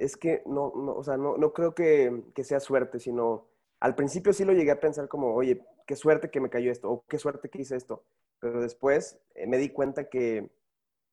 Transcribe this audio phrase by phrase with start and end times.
[0.00, 3.46] es que no, o sea, no, no creo que, que, sea suerte, sino
[3.80, 6.90] al principio sí lo llegué a pensar como, oye, qué suerte que me cayó esto,
[6.90, 8.02] o qué suerte que hice esto.
[8.40, 10.50] Pero después eh, me di cuenta que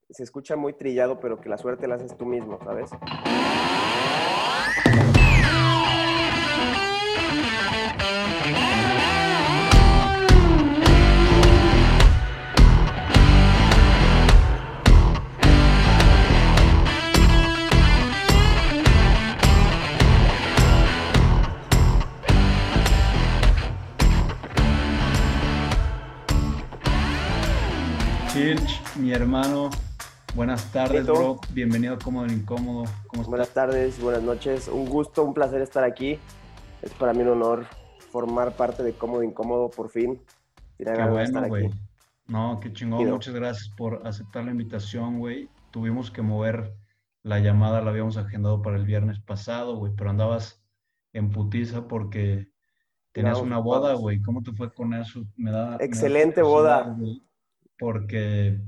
[0.09, 2.89] se escucha muy trillado, pero que la suerte la haces tú mismo, ¿sabes?
[29.07, 29.69] Mi hermano.
[30.35, 31.39] Buenas tardes, bro.
[31.53, 32.83] Bienvenido a Cómodo Incómodo.
[33.25, 34.67] buenas tardes, buenas noches.
[34.67, 36.19] Un gusto, un placer estar aquí.
[36.81, 37.65] Es para mí un honor
[38.11, 40.19] formar parte de Cómodo Incómodo por fin.
[40.77, 41.69] Qué bueno, güey.
[42.27, 43.09] No, qué chingón.
[43.09, 45.47] Muchas gracias por aceptar la invitación, güey.
[45.71, 46.73] Tuvimos que mover
[47.23, 50.61] la llamada, la habíamos agendado para el viernes pasado, güey, pero andabas
[51.13, 52.49] en putiza porque
[53.13, 54.21] tenías una boda, güey.
[54.21, 55.23] ¿Cómo te fue con eso?
[55.37, 56.93] Me da, Excelente boda
[57.79, 58.59] porque,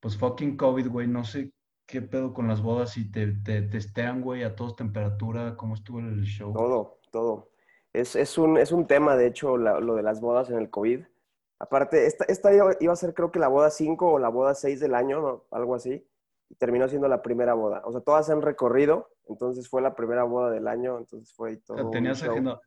[0.00, 1.52] pues fucking COVID, güey, no sé
[1.86, 6.00] qué pedo con las bodas y te, te testean, güey, a todos temperatura, ¿cómo estuvo
[6.00, 6.52] el show?
[6.52, 7.50] Todo, todo.
[7.92, 11.04] Es, es, un, es un tema, de hecho, lo de las bodas en el COVID.
[11.58, 14.78] Aparte, esta, esta iba a ser creo que la boda 5 o la boda 6
[14.78, 16.06] del año, algo así,
[16.50, 17.82] y terminó siendo la primera boda.
[17.84, 21.90] O sea, todas han recorrido, entonces fue la primera boda del año, entonces fue todo.
[21.90, 22.60] tenías agenda.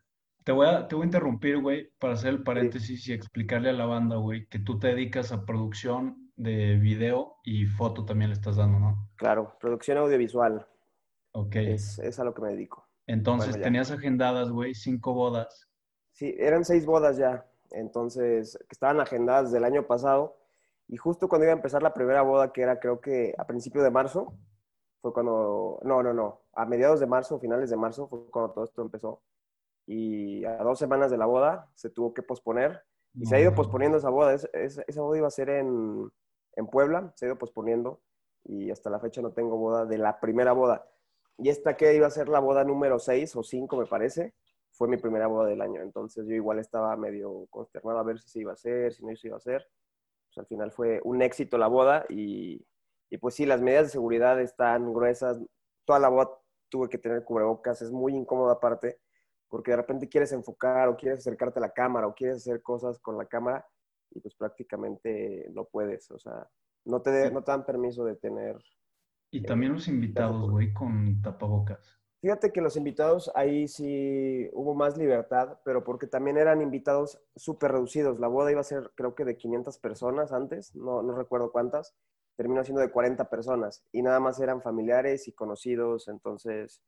[0.43, 3.73] Te voy, a, te voy a interrumpir, güey, para hacer el paréntesis y explicarle a
[3.73, 8.35] la banda, güey, que tú te dedicas a producción de video y foto también le
[8.35, 9.09] estás dando, ¿no?
[9.15, 10.67] Claro, producción audiovisual.
[11.33, 11.55] Ok.
[11.55, 12.87] Es, es a lo que me dedico.
[13.07, 15.69] Entonces, tenías agendadas, güey, cinco bodas.
[16.11, 17.45] Sí, eran seis bodas ya.
[17.71, 20.37] Entonces, que estaban agendadas del año pasado.
[20.87, 23.81] Y justo cuando iba a empezar la primera boda, que era creo que a principio
[23.81, 24.33] de marzo,
[25.01, 28.65] fue cuando, no, no, no, a mediados de marzo, finales de marzo, fue cuando todo
[28.65, 29.21] esto empezó
[29.87, 32.81] y a dos semanas de la boda se tuvo que posponer
[33.13, 34.33] y se ha ido posponiendo esa boda.
[34.33, 36.09] esa boda iba a ser en,
[36.55, 38.01] en, Puebla, se ha ido posponiendo
[38.43, 40.87] y hasta la fecha no tengo boda de la primera boda.
[41.37, 44.33] Y esta que iba a ser la boda número 6 o 5, me parece,
[44.71, 45.81] fue mi primera boda del año.
[45.81, 49.15] Entonces yo igual estaba medio consternado a ver si se iba a hacer, si no
[49.15, 49.67] se iba a hacer.
[50.27, 52.65] Pues al final fue un éxito la boda y,
[53.09, 55.39] y pues sí, las medidas de seguridad están gruesas.
[55.85, 56.31] Toda la boda
[56.69, 58.99] tuve que tener cubrebocas, es muy incómoda aparte
[59.51, 62.97] porque de repente quieres enfocar o quieres acercarte a la cámara o quieres hacer cosas
[62.99, 63.67] con la cámara
[64.11, 66.47] y pues prácticamente no puedes, o sea,
[66.85, 68.57] no te, no te dan permiso de tener...
[69.31, 72.01] Y eh, también los invitados, güey, con tapabocas.
[72.21, 77.71] Fíjate que los invitados ahí sí hubo más libertad, pero porque también eran invitados súper
[77.71, 78.19] reducidos.
[78.19, 81.95] La boda iba a ser creo que de 500 personas antes, no, no recuerdo cuántas,
[82.35, 86.81] terminó siendo de 40 personas y nada más eran familiares y conocidos, entonces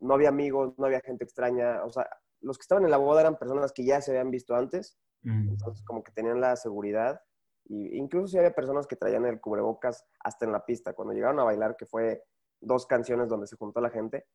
[0.00, 2.08] no había amigos, no había gente extraña, o sea,
[2.40, 5.84] los que estaban en la boda eran personas que ya se habían visto antes, entonces
[5.84, 7.20] como que tenían la seguridad,
[7.66, 11.40] y incluso si había personas que traían el cubrebocas hasta en la pista, cuando llegaron
[11.40, 12.22] a bailar, que fue
[12.60, 14.26] dos canciones donde se juntó la gente,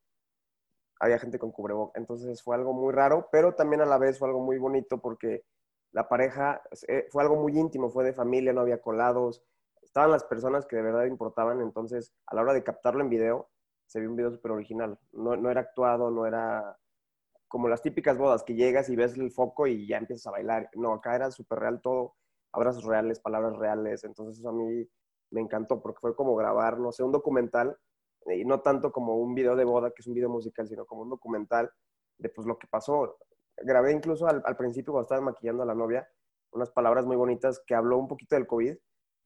[0.99, 4.27] había gente con cubrebocas, entonces fue algo muy raro, pero también a la vez fue
[4.27, 5.45] algo muy bonito porque
[5.91, 9.43] la pareja eh, fue algo muy íntimo, fue de familia, no había colados,
[9.81, 13.49] estaban las personas que de verdad importaban, entonces a la hora de captarlo en video,
[13.87, 14.99] se vio un video súper original.
[15.11, 16.77] No, no, era actuado, no era
[17.49, 20.69] como las típicas bodas que llegas y ves el foco y ya empiezas a bailar.
[20.75, 22.15] No, acá era súper real todo,
[22.53, 24.03] abrazos reales, palabras reales.
[24.03, 24.87] Entonces eso a mí
[25.31, 27.75] me encantó porque fue como grabar, no sé, un documental
[28.27, 31.01] y no tanto como un video de boda, que es un video musical, sino como
[31.01, 31.71] un documental
[32.19, 33.17] de pues lo que pasó.
[33.57, 36.07] Grabé incluso al, al principio cuando estaba maquillando a la novia
[36.51, 38.77] unas palabras muy bonitas que habló un poquito del COVID.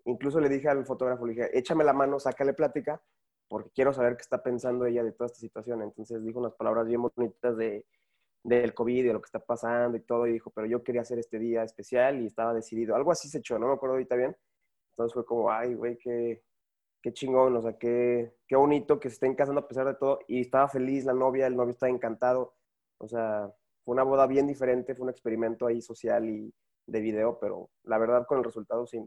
[0.06, 3.02] Incluso le dije al fotógrafo, le dije, échame la mano, sácale plática
[3.50, 5.82] porque quiero saber qué está pensando ella de toda esta situación.
[5.82, 7.86] Entonces dijo unas palabras bien bonitas de,
[8.44, 11.02] del COVID y de lo que está pasando y todo, y dijo, pero yo quería
[11.02, 12.96] hacer este día especial y estaba decidido.
[12.96, 14.36] Algo así se echó, no me acuerdo ahorita bien.
[14.92, 16.44] Entonces fue como, ay, güey, qué,
[17.02, 20.20] qué chingón, o sea, qué, qué bonito que se estén casando a pesar de todo.
[20.28, 22.56] Y estaba feliz la novia, el novio estaba encantado.
[23.00, 23.52] O sea,
[23.84, 26.54] fue una boda bien diferente, fue un experimento ahí social y
[26.86, 29.00] de video, pero la verdad con el resultado sí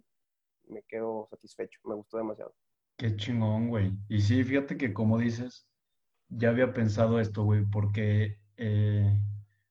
[0.69, 2.55] me quedo satisfecho, me gustó demasiado.
[2.97, 3.93] Qué chingón, güey.
[4.09, 5.69] Y sí, fíjate que como dices,
[6.29, 9.19] ya había pensado esto, güey, porque eh,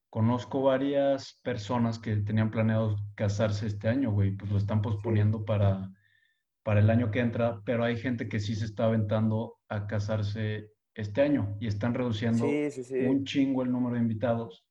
[0.09, 5.91] conozco varias personas que tenían planeado casarse este año, güey, pues lo están posponiendo para,
[6.63, 10.71] para el año que entra, pero hay gente que sí se está aventando a casarse
[10.93, 14.65] este año y están reduciendo un chingo el número de invitados.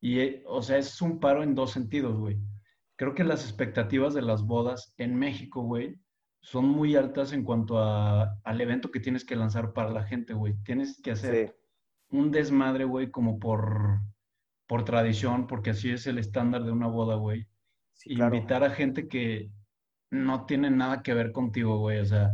[0.00, 2.38] Y, eh, o sea, es un paro en dos sentidos, güey.
[2.96, 6.00] Creo que las expectativas de las bodas en México, güey,
[6.40, 10.34] son muy altas en cuanto a, al evento que tienes que lanzar para la gente,
[10.34, 10.54] güey.
[10.64, 11.56] Tienes que hacer
[12.10, 14.00] un desmadre, güey, como por,
[14.66, 17.46] por tradición, porque así es el estándar de una boda, güey.
[18.04, 19.50] Invitar a gente que
[20.10, 21.98] no tiene nada que ver contigo, güey.
[21.98, 22.30] O sea,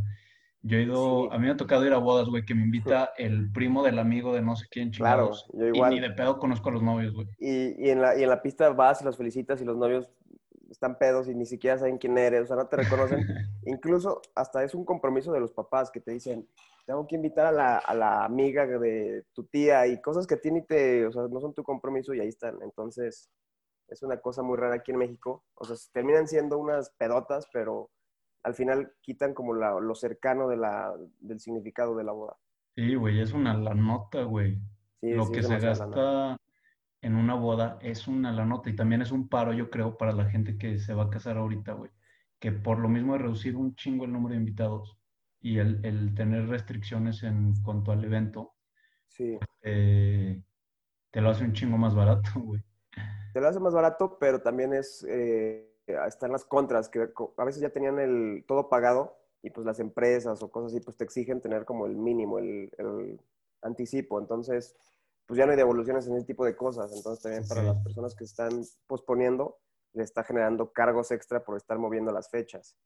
[0.63, 3.11] yo he ido, a mí me ha tocado ir a bodas, güey, que me invita
[3.19, 5.47] el primo del amigo de no sé quién, chingados.
[5.51, 5.93] Claro, yo igual.
[5.93, 7.29] Y ni de pedo conozco a los novios, güey.
[7.39, 10.11] Y, y, en la, y en la pista vas y los felicitas y los novios
[10.75, 13.19] están pedos y ni siquiera saben quién eres, o sea, no te reconocen.
[13.65, 16.49] Incluso hasta es un compromiso de los papás que te dicen,
[16.87, 20.41] tengo que invitar a la, a la amiga de tu tía y cosas que a
[20.41, 22.59] ti ni te, o sea, no son tu compromiso y ahí están.
[22.63, 23.31] Entonces,
[23.89, 25.45] es una cosa muy rara aquí en México.
[25.55, 27.91] O sea, terminan siendo unas pedotas, pero
[28.43, 32.37] al final quitan como la, lo cercano de la, del significado de la boda.
[32.77, 34.61] Sí, güey, es una la nota, güey.
[35.01, 36.37] lo que se gasta
[37.05, 40.13] en una boda es una la nota y también es un paro, yo creo, para
[40.13, 41.91] la gente que se va a casar ahorita, güey.
[42.41, 44.99] Que por lo mismo de reducir un chingo el número de invitados
[45.39, 48.55] y el, tener restricciones en cuanto al evento,
[49.09, 49.39] sí.
[49.61, 50.43] Eh,
[51.11, 52.65] te lo hace un chingo más barato, güey.
[53.35, 55.71] Te lo hace más barato, pero también es, eh,
[56.07, 57.07] están las contras, que
[57.37, 60.97] a veces ya tenían el todo pagado y pues las empresas o cosas así, pues
[60.97, 63.21] te exigen tener como el mínimo, el, el
[63.61, 64.19] anticipo.
[64.19, 64.75] Entonces,
[65.27, 66.93] pues ya no hay devoluciones en ese tipo de cosas.
[66.95, 69.59] Entonces también para las personas que están posponiendo,
[69.93, 72.77] le está generando cargos extra por estar moviendo las fechas.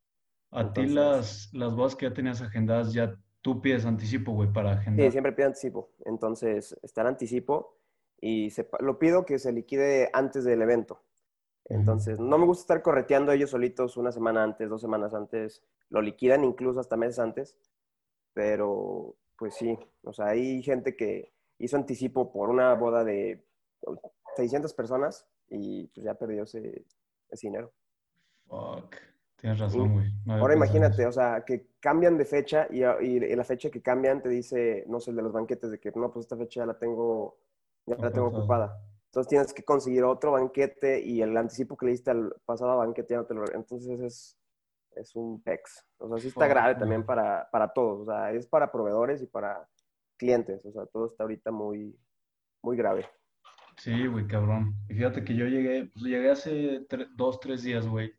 [0.50, 4.72] A ti las, las bodas que ya tenías agendadas, ya tú pides anticipo, güey, para
[4.72, 5.06] agendar.
[5.06, 5.90] Sí, siempre pido anticipo.
[6.04, 7.78] Entonces, está el anticipo
[8.20, 11.02] y se, lo pido que se liquide antes del evento.
[11.66, 15.62] Entonces, no me gusta estar correteando ellos solitos una semana antes, dos semanas antes.
[15.90, 17.56] Lo liquidan incluso hasta meses antes.
[18.32, 23.44] Pero, pues sí, o sea, hay gente que hizo anticipo por una boda de
[24.36, 26.84] 600 personas y pues ya perdió ese,
[27.42, 27.72] dinero.
[28.46, 28.96] Fuck.
[29.36, 30.10] Tienes razón, güey.
[30.26, 34.28] Ahora imagínate, o sea, que cambian de fecha y, y, la fecha que cambian te
[34.28, 36.76] dice, no sé, el de los banquetes, de que no, pues esta fecha ya la
[36.76, 37.38] tengo,
[37.86, 38.82] ya la tengo ocupada.
[39.06, 43.14] Entonces tienes que conseguir otro banquete y el anticipo que le diste al pasado banquete
[43.14, 43.44] ya no te lo...
[43.54, 44.38] Entonces es,
[44.96, 45.86] es un pex.
[45.98, 48.00] O sea, sí está grave también para, para todos.
[48.00, 49.66] O sea, es para proveedores y para
[50.18, 50.64] clientes.
[50.66, 51.96] O sea, todo está ahorita muy,
[52.62, 53.06] muy grave.
[53.78, 54.74] Sí, güey, cabrón.
[54.88, 58.12] Y fíjate que yo llegué, pues llegué hace dos, tres días, güey.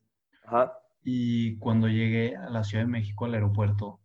[0.46, 0.74] Ajá.
[1.04, 4.00] Y cuando llegué a la Ciudad de México, al aeropuerto,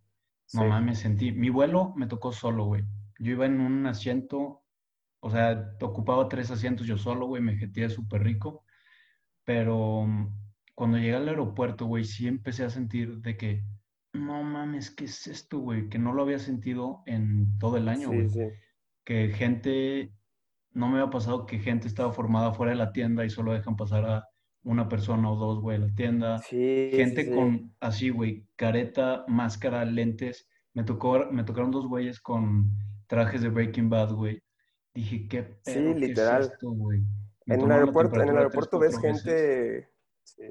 [0.53, 2.85] mamá me sentí, mi vuelo me tocó solo, güey.
[3.19, 4.63] Yo iba en un asiento,
[5.21, 8.65] o sea, ocupaba tres asientos yo solo, güey, me jetía súper rico.
[9.45, 10.37] Pero mm,
[10.75, 13.65] cuando llegué al aeropuerto, güey, sí empecé a sentir de que
[14.15, 15.89] no mames, ¿qué es esto, güey?
[15.89, 18.29] Que no lo había sentido en todo el año, güey.
[19.05, 20.13] Que gente,
[20.73, 23.77] no me había pasado que gente estaba formada fuera de la tienda y solo dejan
[23.77, 24.29] pasar a
[24.63, 26.39] una persona o dos, güey, a la tienda.
[26.39, 30.49] Sí, gente con, así, güey, careta, máscara, lentes.
[30.73, 32.71] Me, tocó, me tocaron dos güeyes con
[33.09, 34.41] trajes de Breaking Bad, güey.
[34.95, 36.43] Dije, ¿qué pedo, Sí, literal.
[36.43, 37.03] Es esto, güey?
[37.47, 39.91] En el aeropuerto, en el aeropuerto ves gente...
[40.23, 40.45] Sí.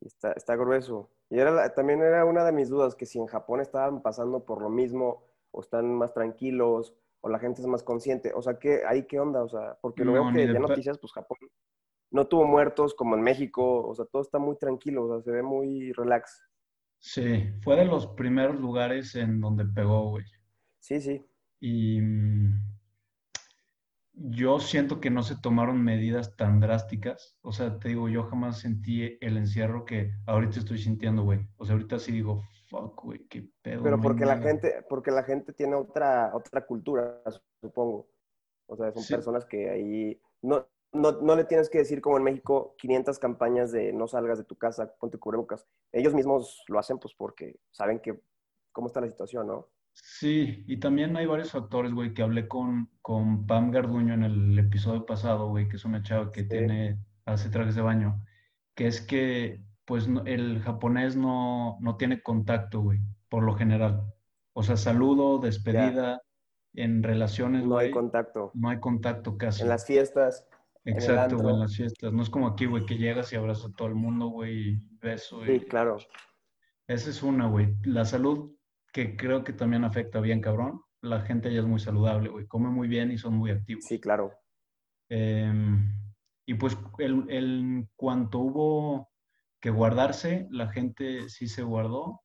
[0.00, 1.10] Está, está grueso.
[1.30, 4.60] Y era, también era una de mis dudas, que si en Japón estaban pasando por
[4.60, 8.32] lo mismo, o están más tranquilos, o la gente es más consciente.
[8.34, 9.42] O sea, ¿qué, ahí qué onda?
[9.42, 11.38] O sea, porque lo veo que de noticias, pues Japón
[12.10, 15.30] no tuvo muertos como en México, o sea, todo está muy tranquilo, o sea, se
[15.30, 16.42] ve muy relax.
[16.98, 20.24] Sí, fue de los primeros lugares en donde pegó, güey.
[20.80, 21.24] Sí, sí.
[21.60, 22.79] Y mm,
[24.12, 27.38] yo siento que no se tomaron medidas tan drásticas.
[27.42, 31.40] O sea, te digo, yo jamás sentí el encierro que ahorita estoy sintiendo, güey.
[31.56, 33.82] O sea, ahorita sí digo, fuck, güey, qué pedo.
[33.82, 37.22] Pero porque la gente, porque la gente tiene otra, otra cultura,
[37.60, 38.08] supongo.
[38.66, 42.24] O sea, son personas que ahí no, no, no, le tienes que decir como en
[42.24, 45.66] México 500 campañas de no salgas de tu casa, ponte cubrebocas.
[45.92, 48.20] Ellos mismos lo hacen pues porque saben que
[48.72, 49.68] cómo está la situación, ¿no?
[49.92, 54.58] Sí, y también hay varios factores, güey, que hablé con, con Pam Garduño en el
[54.58, 58.24] episodio pasado, güey, que es una chava que tiene, hace trajes de baño,
[58.74, 64.02] que es que, pues, el japonés no, no tiene contacto, güey, por lo general.
[64.52, 66.20] O sea, saludo, despedida,
[66.74, 68.50] en relaciones, No hay contacto.
[68.54, 69.62] No hay contacto casi.
[69.62, 70.46] En las fiestas.
[70.84, 72.12] Exacto, güey, en las fiestas.
[72.12, 74.82] No es como aquí, güey, que llegas y abrazas a todo el mundo, güey, y
[75.00, 75.44] beso.
[75.44, 75.98] Sí, claro.
[76.86, 77.74] Esa es una, güey.
[77.84, 78.52] La salud
[78.92, 80.82] que creo que también afecta bien, cabrón.
[81.02, 82.46] La gente ya es muy saludable, güey.
[82.46, 83.84] Come muy bien y son muy activos.
[83.84, 84.32] Sí, claro.
[85.08, 85.92] Em,
[86.46, 89.10] y pues el, el, cuanto hubo
[89.60, 92.22] que guardarse, la gente sí se guardó,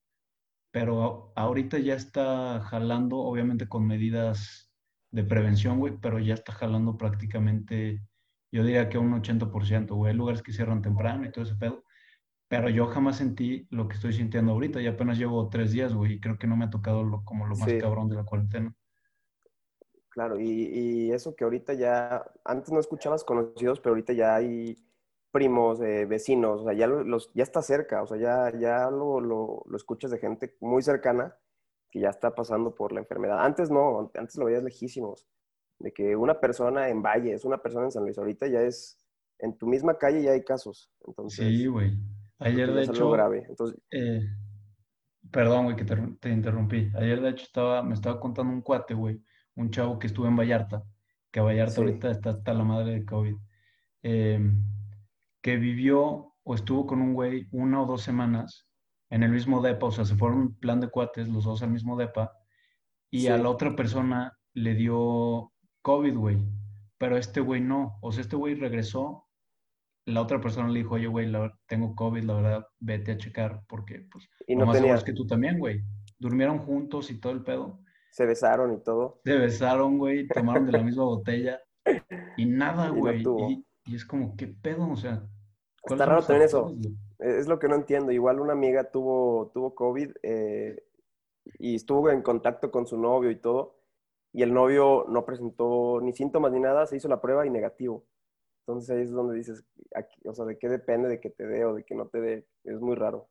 [0.72, 4.72] pero ahorita ya está jalando, obviamente con medidas
[5.12, 8.01] de prevención, güey, pero ya está jalando prácticamente,
[8.51, 10.12] yo diría que un 80%, güey.
[10.12, 11.85] Hay lugares que cierran temprano y todo ese pedo,
[12.57, 14.81] pero yo jamás sentí lo que estoy sintiendo ahorita.
[14.81, 17.45] Y apenas llevo tres días, güey, y creo que no me ha tocado lo, como
[17.47, 17.77] lo más Sí.
[17.77, 18.75] cabrón de la cuarentena.
[20.09, 24.77] Claro, y, y eso que ahorita ya, antes no escuchabas conocidos, pero ahorita ya hay
[25.31, 28.89] primos, eh, vecinos, o sea, ya, lo- los, ya está cerca, o sea, ya, ya
[28.89, 31.35] lo, lo, lo escuchas de gente muy cercana
[31.91, 33.43] que ya está pasando por la enfermedad.
[33.43, 35.27] Antes no, antes lo veías lejísimos,
[35.79, 38.97] de que una persona en Valles, una persona en San Luis, ahorita ya es,
[39.39, 41.91] en tu misma calle ya hay casos, entonces, Sí, güey.
[42.39, 43.46] Ayer, de hecho, grave.
[43.48, 44.27] Entonces, eh,
[45.32, 46.92] perdón, güey, que te, te interrumpí.
[46.96, 49.22] Ayer, de hecho, estaba, me estaba contando un cuate, güey,
[49.56, 50.84] un chavo que estuvo en Vallarta,
[51.32, 53.36] que Vallarta sí, ahorita está hasta la madre de COVID,
[54.04, 54.39] eh,
[55.42, 58.68] que vivió o estuvo con un güey una o dos semanas
[59.10, 61.72] en el mismo depa, o sea, se fueron en plan de cuates, los dos al
[61.72, 62.34] mismo depa,
[63.10, 66.38] y a la otra persona le dio COVID, güey,
[66.98, 69.25] pero este güey no, o sea, este güey regresó,
[70.05, 71.31] la otra persona le dijo, oye, güey,
[71.67, 75.25] tengo COVID, la verdad, vete a checar, porque, pues, y no más tenía, que tú
[75.25, 75.81] también, güey.
[76.19, 77.79] Durmieron juntos y todo el pedo.
[78.12, 81.59] se besaron y todo, Se besaron, güey, tomaron de la misma botella
[82.38, 83.24] y nada, no güey.
[83.50, 84.89] Y, y es como, ¿qué pedo?
[84.89, 85.27] O sea,
[85.81, 86.75] ¿cuáles Está raro también eso.
[87.19, 88.12] Es lo que no entiendo.
[88.12, 90.83] Igual una amiga tuvo, tuvo COVID eh,
[91.59, 93.79] y estuvo en contacto con su novio y todo,
[94.31, 98.05] y el novio no presentó ni síntomas ni nada, se hizo la prueba y negativo.
[98.67, 101.65] Entonces ahí es donde dices, aquí, o sea, ¿de qué depende de que te dé
[101.65, 102.48] o de que no te dé?
[102.63, 103.29] Es muy raro.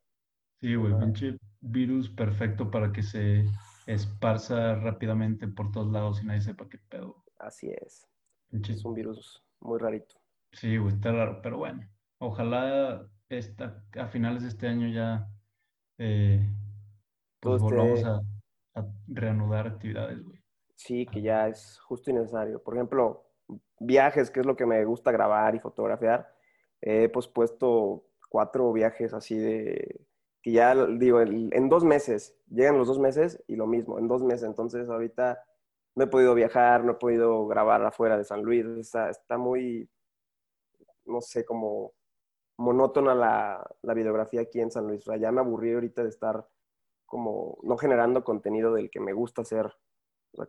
[0.60, 3.44] Sí, güey, pinche virus perfecto para que se
[3.86, 7.24] esparza rápidamente por todos lados y nadie sepa qué pedo.
[7.38, 8.08] Así es.
[8.50, 10.16] Pinche, Es un virus muy rarito.
[10.52, 11.88] sí, güey, está raro, pero bueno.
[12.18, 15.28] Ojalá esta, a finales de este año ya
[15.98, 16.54] eh,
[17.40, 18.20] pues volvamos a,
[18.74, 20.40] a reanudar actividades, güey.
[20.74, 22.62] sí, que ya es justo y necesario.
[22.62, 23.33] Por ejemplo,
[23.80, 26.32] viajes, que es lo que me gusta grabar y fotografiar.
[26.80, 30.06] He pospuesto cuatro viajes así de,
[30.42, 34.22] que ya digo, en, dos meses, llegan los dos meses y lo mismo, en dos
[34.22, 34.44] meses.
[34.44, 35.42] Entonces ahorita
[35.94, 38.66] no he podido viajar, no he podido grabar afuera de San Luis.
[38.66, 39.88] Está, muy,
[41.06, 41.94] no sé, como
[42.58, 45.00] monótona la, la videografía aquí en San Luis.
[45.08, 46.46] O sea, ya me aburrí ahorita de estar
[47.06, 49.72] como no generando contenido del que me gusta hacer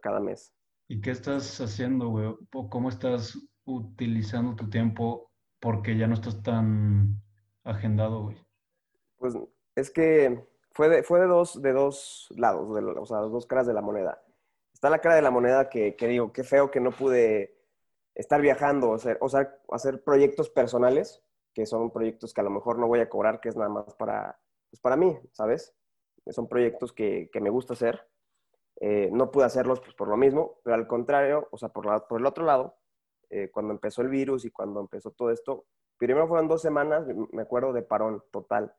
[0.02, 0.54] cada mes.
[0.88, 2.28] ¿Y qué estás haciendo, güey?
[2.54, 7.22] ¿O ¿Cómo estás utilizando tu tiempo porque ya no estás tan
[7.64, 8.38] agendado, güey?
[9.18, 9.36] Pues
[9.76, 13.74] es que fue de, fue de, dos, de dos lados, o sea, dos caras de
[13.74, 14.22] la moneda.
[14.74, 17.58] Está la cara de la moneda que, que digo, qué feo que no pude
[18.14, 21.24] estar viajando, o sea, o sea, hacer proyectos personales,
[21.54, 23.96] que son proyectos que a lo mejor no voy a cobrar, que es nada más
[23.96, 24.38] para,
[24.70, 25.74] pues para mí, ¿sabes?
[26.28, 28.06] Son proyectos que, que me gusta hacer.
[28.82, 32.08] Eh, no pude hacerlos pues, por lo mismo, pero al contrario, o sea, por, la,
[32.08, 32.78] por el otro lado,
[33.30, 35.66] eh, cuando empezó el virus y cuando empezó todo esto,
[35.98, 38.74] primero fueron dos semanas, me acuerdo, de parón total.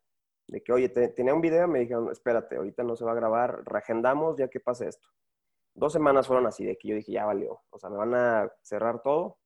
[0.48, 3.16] De que, oye, te, tenía un video, me dijeron, espérate, ahorita no se va a
[3.16, 5.08] grabar, reagendamos ya que pase esto.
[5.74, 8.52] Dos semanas fueron así, de que yo dije, ya valió, o sea, me van a
[8.62, 9.38] cerrar todo.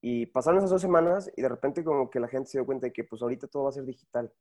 [0.00, 2.86] Y pasaron esas dos semanas y de repente como que la gente se dio cuenta
[2.86, 4.32] de que pues ahorita todo va a ser digital.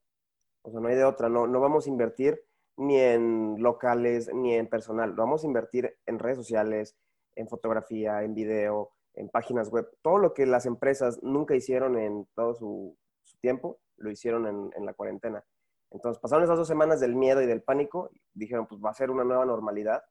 [0.64, 2.44] O sea, no hay de otra, no, no vamos a invertir
[2.78, 5.14] ni en locales, ni en personal.
[5.14, 6.98] Vamos a invertir en redes sociales,
[7.36, 9.90] en fotografía, en video, en páginas web.
[10.02, 12.98] Todo lo que las empresas nunca hicieron en todo su,
[13.42, 15.44] tiempo, lo hicieron en, la cuarentena.
[15.90, 18.12] Entonces, pasaron esas dos semanas del miedo y del pánico.
[18.34, 20.04] Dijeron, pues va a ser una nueva normalidad.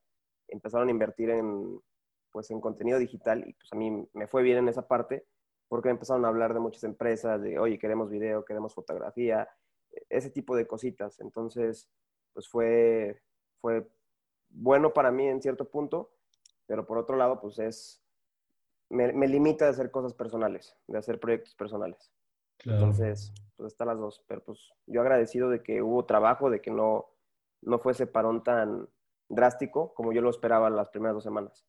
[0.49, 1.81] Empezaron a invertir en,
[2.33, 5.27] pues, en contenido digital y pues a mí me fue bien en esa parte
[5.69, 9.49] porque empezaron a hablar de muchas empresas, de, oye, queremos video, queremos fotografía,
[10.09, 11.21] ese tipo de cositas.
[11.21, 11.89] Entonces,
[12.33, 13.23] pues fue,
[13.61, 13.89] fue
[14.49, 16.13] bueno para mí en cierto punto,
[16.67, 18.03] pero por otro lado, pues es,
[18.89, 22.13] me, me limita de hacer cosas personales, de hacer proyectos personales.
[22.59, 22.79] Claro.
[22.79, 26.71] Entonces, pues están las dos, pero pues yo agradecido de que hubo trabajo, de que
[26.71, 27.07] no,
[27.63, 28.89] no fuese parón tan
[29.29, 31.65] drástico como yo lo esperaba las primeras dos semanas.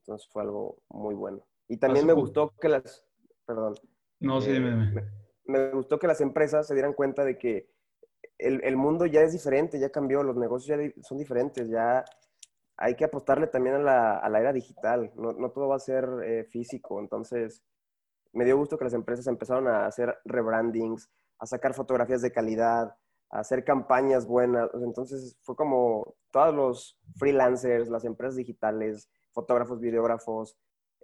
[0.00, 1.46] Entonces fue algo muy bueno.
[1.68, 3.04] Y también me gustó que las,
[3.46, 3.74] perdón.
[4.20, 5.04] No, sí, eh, me, me,
[5.46, 7.73] me, gustó que las empresas se dieran cuenta de que
[8.38, 12.04] el, el, mundo ya es diferente, ya cambió, los negocios ya son diferentes, ya
[12.76, 15.80] hay que apostarle también a la, a la era digital, no, no, todo va a
[15.80, 17.62] ser eh, físico, entonces
[18.32, 22.96] me dio gusto que las empresas empezaron a hacer rebrandings, a sacar fotografías de calidad,
[23.30, 30.56] a hacer campañas buenas, entonces fue como todos los freelancers, las empresas digitales, fotógrafos, videógrafos,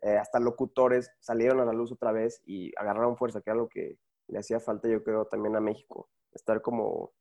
[0.03, 3.69] eh, hasta locutores salieron a la luz otra vez y agarraron fuerza, que era lo
[3.69, 7.13] que le hacía falta yo creo también a México, estar como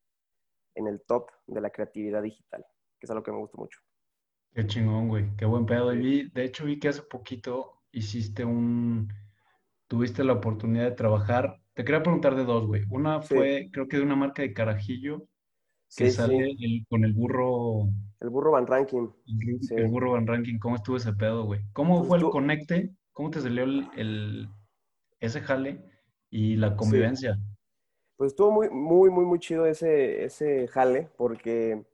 [0.74, 2.64] en el top de la creatividad digital,
[2.98, 3.78] que es algo que me gusta mucho.
[4.52, 5.92] Qué chingón, güey, qué buen pedo.
[5.92, 9.12] Y vi, de hecho vi que hace poquito hiciste un,
[9.86, 12.82] tuviste la oportunidad de trabajar Te quería preguntar de dos, güey.
[12.90, 15.26] Una fue, creo que de una marca de carajillo
[15.96, 16.56] que sale
[16.88, 17.88] con el burro.
[18.20, 19.08] El burro Van Ranking.
[19.76, 20.58] El, burro Van Ranking.
[20.58, 21.60] ¿Cómo estuvo ese pedo, güey?
[21.72, 22.94] ¿Cómo pues fue el conecte?
[23.12, 24.48] ¿Cómo te salió el,
[25.20, 25.82] ese jale
[26.30, 27.38] y la convivencia?
[28.20, 31.86] Pues estuvo muy, muy, muy, muy chido ese, ese jale, porque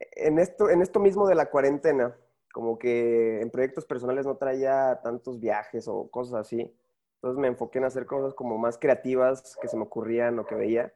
[0.00, 2.16] en esto, en esto mismo de la cuarentena,
[2.52, 6.76] como que en proyectos personales no traía tantos viajes o cosas así.
[7.14, 10.56] Entonces me enfoqué en hacer cosas como más creativas que se me ocurrían o que
[10.56, 10.92] veía.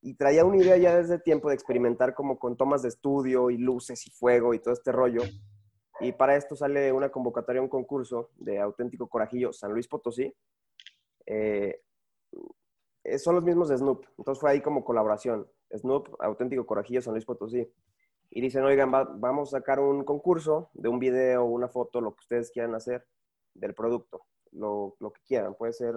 [0.00, 3.58] Y traía una idea ya desde tiempo de experimentar como con tomas de estudio y
[3.58, 5.20] luces y fuego y todo este rollo.
[6.00, 10.34] Y para esto sale una convocatoria, un concurso de auténtico corajillo San Luis Potosí.
[11.26, 11.82] Eh,
[13.18, 14.04] son los mismos de Snoop.
[14.18, 15.46] Entonces fue ahí como colaboración.
[15.74, 17.68] Snoop, auténtico corajillo San Luis Potosí
[18.30, 22.20] y dicen, oigan, vamos a sacar un concurso de un video, una foto, lo que
[22.20, 23.06] ustedes quieran hacer
[23.54, 25.94] del producto, lo, lo, que quieran, puede ser,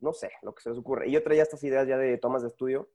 [0.00, 1.08] no sé, lo que se les ocurre.
[1.08, 2.90] Y yo traía estas ideas ya de tomas de estudio,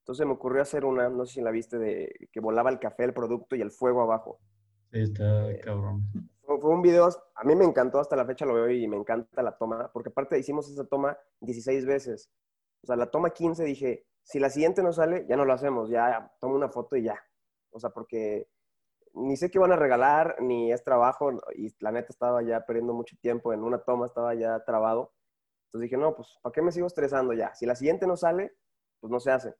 [0.00, 3.04] entonces me ocurrió hacer una, no sé si la viste, de que volaba el café,
[3.04, 4.38] el producto y el fuego abajo.
[4.92, 6.02] Sí, está eh, cabrón.
[6.42, 8.96] Fue, fue un video, a mí me encantó, hasta la fecha lo veo y me
[8.96, 12.30] encanta la toma, porque aparte hicimos esa toma 16 veces.
[12.82, 15.90] O sea, la toma 15 dije, si la siguiente no sale, ya no lo hacemos,
[15.90, 17.22] ya tomo una foto y ya,
[17.70, 18.48] o sea, porque
[19.14, 22.92] ni sé qué van a regalar, ni es trabajo, y la neta estaba ya perdiendo
[22.92, 25.12] mucho tiempo en una toma, estaba ya trabado.
[25.66, 27.54] Entonces dije, no, pues, ¿para qué me sigo estresando ya?
[27.54, 28.56] Si la siguiente no sale,
[29.00, 29.54] pues no se hace.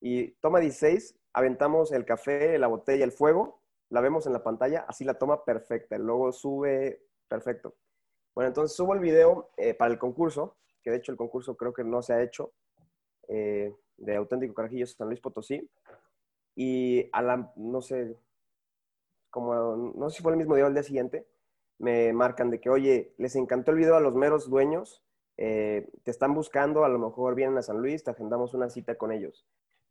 [0.00, 4.84] Y toma 16, aventamos el café, la botella, el fuego, la vemos en la pantalla,
[4.88, 7.74] así la toma perfecta, el logo sube perfecto.
[8.34, 11.72] Bueno, entonces subo el video eh, para el concurso, que de hecho el concurso creo
[11.72, 12.52] que no se ha hecho,
[13.28, 15.68] eh, de Auténtico Carajillo San Luis Potosí
[16.54, 18.16] y a la, no sé,
[19.30, 19.54] como,
[19.96, 21.26] no sé si fue el mismo día o el día siguiente,
[21.78, 25.02] me marcan de que, oye, les encantó el video a los meros dueños,
[25.36, 28.96] eh, te están buscando, a lo mejor vienen a San Luis, te agendamos una cita
[28.96, 29.46] con ellos.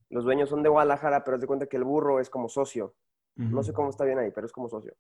[0.10, 2.94] Los dueños son de Guadalajara, pero te cuenta que el burro es como socio.
[3.36, 4.94] No sé cómo está bien ahí, pero es como socio.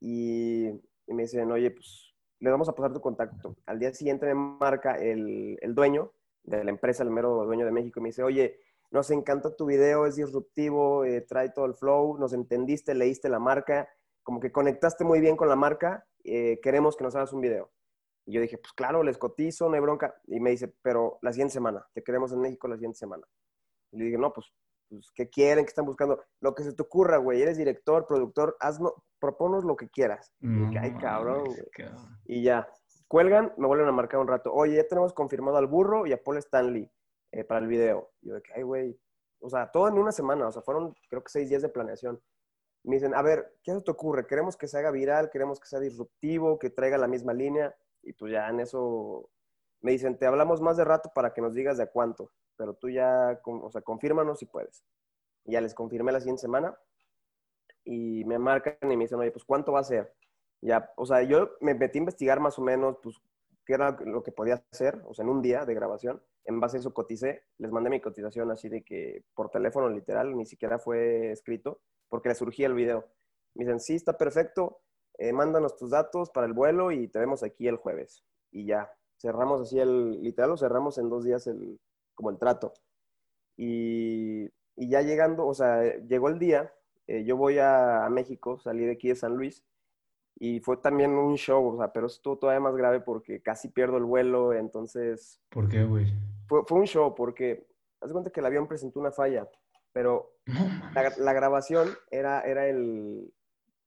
[0.00, 0.68] Y,
[1.06, 2.09] me dicen, oye, pues
[2.40, 3.56] le vamos a pasar tu contacto.
[3.66, 6.12] Al día siguiente me marca el, el dueño
[6.42, 8.60] de la empresa, el mero dueño de México, y me dice, oye,
[8.90, 13.38] nos encanta tu video, es disruptivo, eh, trae todo el flow, nos entendiste, leíste la
[13.38, 13.88] marca,
[14.22, 17.70] como que conectaste muy bien con la marca, eh, queremos que nos hagas un video.
[18.26, 20.20] Y yo dije, pues claro, les cotizo, no hay bronca.
[20.26, 23.26] Y me dice, pero la siguiente semana, te queremos en México la siguiente semana.
[23.92, 24.52] Y le dije, no, pues,
[24.90, 25.64] pues ¿qué quieren?
[25.64, 26.22] ¿Qué están buscando?
[26.40, 30.32] Lo que se te ocurra, güey, eres director, productor, hazlo, proponos lo que quieras.
[30.40, 31.44] y ay, cabrón,
[32.26, 32.68] Y ya,
[33.08, 34.52] cuelgan, me vuelven a marcar un rato.
[34.52, 36.90] Oye, ya tenemos confirmado al burro y a Paul Stanley.
[37.32, 38.10] Eh, para el video.
[38.22, 38.98] Y yo de que, ay, güey,
[39.40, 42.20] o sea, todo en una semana, o sea, fueron creo que seis días de planeación.
[42.82, 44.26] Me dicen, a ver, ¿qué se te ocurre?
[44.26, 47.74] Queremos que se haga viral, queremos que sea disruptivo, que traiga la misma línea.
[48.02, 49.30] Y pues ya en eso
[49.80, 52.90] me dicen, te hablamos más de rato para que nos digas de cuánto, pero tú
[52.90, 54.84] ya, o sea, confírmanos si puedes.
[55.46, 56.78] Ya les confirmé la siguiente semana
[57.84, 60.12] y me marcan y me dicen, oye, pues ¿cuánto va a ser?
[60.60, 63.16] Ya, o sea, yo me metí a investigar más o menos, pues,
[63.64, 66.76] qué era lo que podía hacer, o sea, en un día de grabación en base
[66.76, 70.78] a eso coticé, les mandé mi cotización así de que por teléfono literal, ni siquiera
[70.78, 73.06] fue escrito, porque le surgía el video.
[73.54, 74.82] Me dicen, sí, está perfecto,
[75.16, 78.22] eh, mándanos tus datos para el vuelo y te vemos aquí el jueves.
[78.50, 81.80] Y ya, cerramos así el, literal lo cerramos en dos días el,
[82.20, 82.74] como el trato.
[83.56, 84.44] Y,
[84.76, 86.72] y ya llegando, o sea, llegó el día,
[87.06, 89.64] eh, yo voy a, a México, salí de aquí de San Luis,
[90.38, 93.96] y fue también un show, o sea, pero estuvo todavía más grave porque casi pierdo
[93.96, 95.40] el vuelo, entonces...
[95.48, 96.12] ¿Por qué, güey?
[96.46, 97.66] Fue, fue, un show porque,
[98.00, 99.48] haz cuenta que el avión presentó una falla,
[99.92, 100.36] pero
[100.94, 103.32] la, la, grabación era, era el,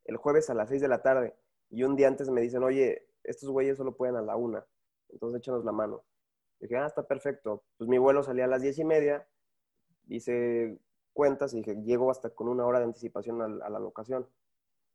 [0.06, 1.36] el, jueves a las 6 de la tarde
[1.69, 4.65] y un día antes me dicen, oye, estos güeyes solo pueden a la una,
[5.10, 6.04] entonces échanos la mano.
[6.63, 7.62] Dije, ah, está perfecto.
[7.78, 9.28] Pues mi vuelo salía a las 10 y media,
[10.08, 10.80] hice
[11.12, 14.26] cuentas y dije, llego hasta con una hora de anticipación a, a la locación.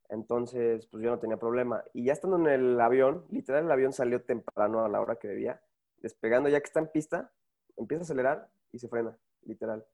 [0.09, 1.85] Entonces, pues yo no tenía problema.
[1.93, 5.29] Y ya estando en el avión, literal el avión salió temprano a la hora que
[5.29, 5.61] debía,
[5.99, 7.33] despegando ya que está en pista,
[7.77, 9.85] empieza a acelerar y se frena, literal.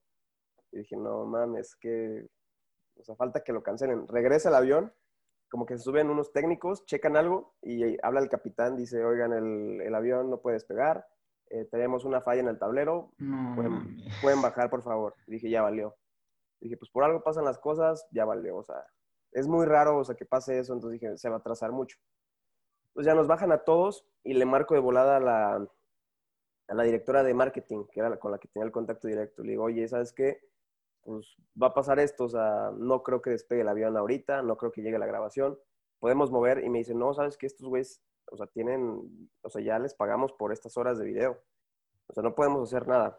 [0.71, 2.29] Y dije, no mames, que,
[3.01, 4.07] o sea, falta que lo cancelen.
[4.07, 4.93] Regresa el avión,
[5.51, 9.33] como que se suben unos técnicos, checan algo y habla el capitán, dice, oigan,
[9.81, 11.09] el avión no puede despegar,
[11.51, 13.13] eh, tenemos una falla en el tablero,
[13.55, 15.15] pueden, pueden, bajar, por favor.
[15.27, 15.95] Y dije, ya valió.
[16.61, 18.85] dije, pues por algo pasan las cosas, ya valió, o sea,
[19.33, 21.99] es muy raro, o sea, que pase eso, entonces dije, se va a atrasar mucho.
[22.93, 25.69] Pues ya nos bajan a todos y le marco de volada a la,
[26.69, 29.43] a la directora de marketing, que era la, con la que tenía el contacto directo.
[29.43, 30.41] Le digo, oye, ¿sabes qué?
[31.03, 34.57] Pues va a pasar esto, o sea, no creo que despegue el avión ahorita, no
[34.57, 35.59] creo que llegue la grabación,
[35.99, 36.65] podemos mover.
[36.65, 37.47] Y me dice, no, ¿sabes qué?
[37.47, 41.43] Estos güeyes, o sea, tienen, o sea, ya les pagamos por estas horas de video.
[42.07, 43.19] O sea, no podemos hacer nada.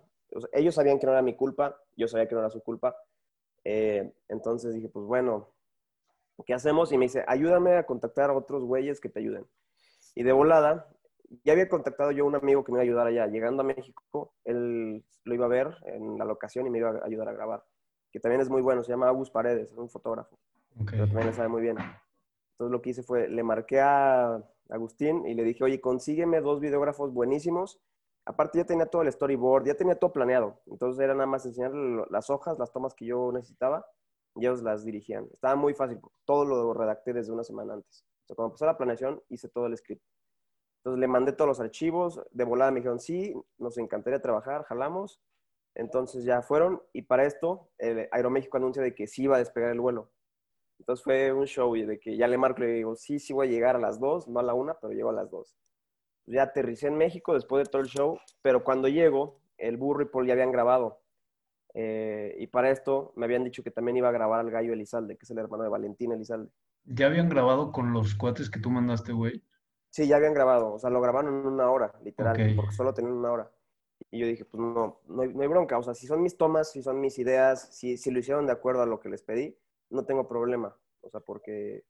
[0.54, 2.96] ellos sabían que no era mi culpa, yo sabía que no era su culpa.
[3.63, 5.50] Eh, entonces dije, pues bueno,
[6.46, 6.91] ¿qué hacemos?
[6.91, 9.48] Y me dice, ayúdame a contactar a otros güeyes que te ayuden.
[10.13, 10.88] Y de volada,
[11.44, 13.28] ya había contactado yo a un amigo que me iba a ayudar allá.
[13.28, 17.06] Llegando a México, él lo iba a ver en la locación y me iba a
[17.06, 17.65] ayudar a grabar.
[18.12, 20.38] Que también es muy bueno, se llama Agus Paredes, es un fotógrafo.
[20.89, 21.78] Pero también le sabe muy bien.
[21.78, 26.60] Entonces lo que hice fue, le marqué a Agustín y le dije, oye, consígueme dos
[26.60, 27.80] videógrafos buenísimos.
[28.25, 30.60] Aparte ya tenía todo el storyboard, ya tenía todo planeado.
[30.65, 33.86] Entonces era nada más enseñarle las hojas, las tomas que yo necesitaba
[34.36, 35.28] y ellos las dirigían.
[35.32, 38.06] Estaba muy fácil, todo lo redacté desde una semana antes.
[38.30, 40.04] O cuando empezó la planeación, hice todo el script.
[40.80, 45.19] Entonces le mandé todos los archivos, de volada me dijeron, sí, nos encantaría trabajar, jalamos.
[45.75, 47.69] Entonces ya fueron y para esto
[48.12, 50.12] Aeroméxico anuncia de que sí iba a despegar el vuelo.
[50.80, 53.34] Entonces fue un show y de que ya le marco y le digo, sí, sí
[53.34, 55.58] voy a llegar a las dos, no a la una, pero llego a las dos.
[56.26, 60.06] Ya aterricé en México después de todo el show, pero cuando llego, el burro y
[60.06, 61.02] Paul ya habían grabado.
[61.74, 65.18] Eh, y para esto me habían dicho que también iba a grabar al gallo Elizalde,
[65.18, 66.50] que es el hermano de Valentín Elizalde.
[66.86, 69.44] ¿Ya habían grabado con los cuates que tú mandaste, güey?
[69.90, 73.16] Sí, ya habían grabado, o sea, lo grabaron en una hora, literal, porque solo tenían
[73.16, 73.52] una hora.
[74.12, 76.84] Y yo dije, pues no, no hay, bronca, o sea, si son mis tomas, si
[76.84, 79.58] son mis ideas, si, si lo hicieron de acuerdo a lo que les pedí,
[79.89, 81.84] no tengo problema, o sea, porque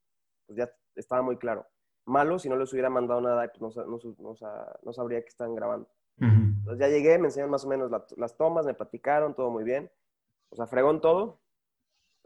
[0.45, 1.65] pues ya estaba muy claro.
[2.05, 4.35] Malo, si no les hubiera mandado nada, pues no, no,
[4.83, 5.89] no sabría que están grabando.
[6.17, 9.91] Entonces ya llegué, me enseñaron más o menos las tomas, me platicaron, todo muy bien.
[10.49, 11.41] O sea, fregón todo.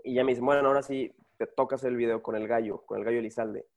[0.03, 2.99] Y ya me dicen, bueno, ahora sí, te tocas el video con el gallo, con
[2.99, 3.67] el gallo Elizalde.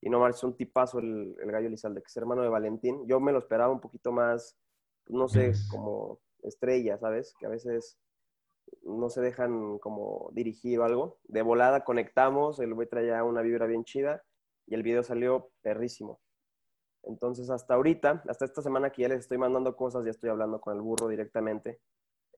[0.00, 3.06] Y no es un tipazo el, el gallo Lizalde, que es hermano de Valentín.
[3.06, 4.58] Yo me lo esperaba un poquito más,
[5.06, 7.34] no sé, como estrella, ¿sabes?
[7.38, 7.98] Que a veces
[8.82, 11.18] no se dejan como dirigir o algo.
[11.24, 14.22] De volada conectamos, el güey traía una vibra bien chida
[14.66, 16.20] y el video salió perrísimo.
[17.04, 20.60] Entonces, hasta ahorita, hasta esta semana que ya les estoy mandando cosas, ya estoy hablando
[20.60, 21.80] con el burro directamente.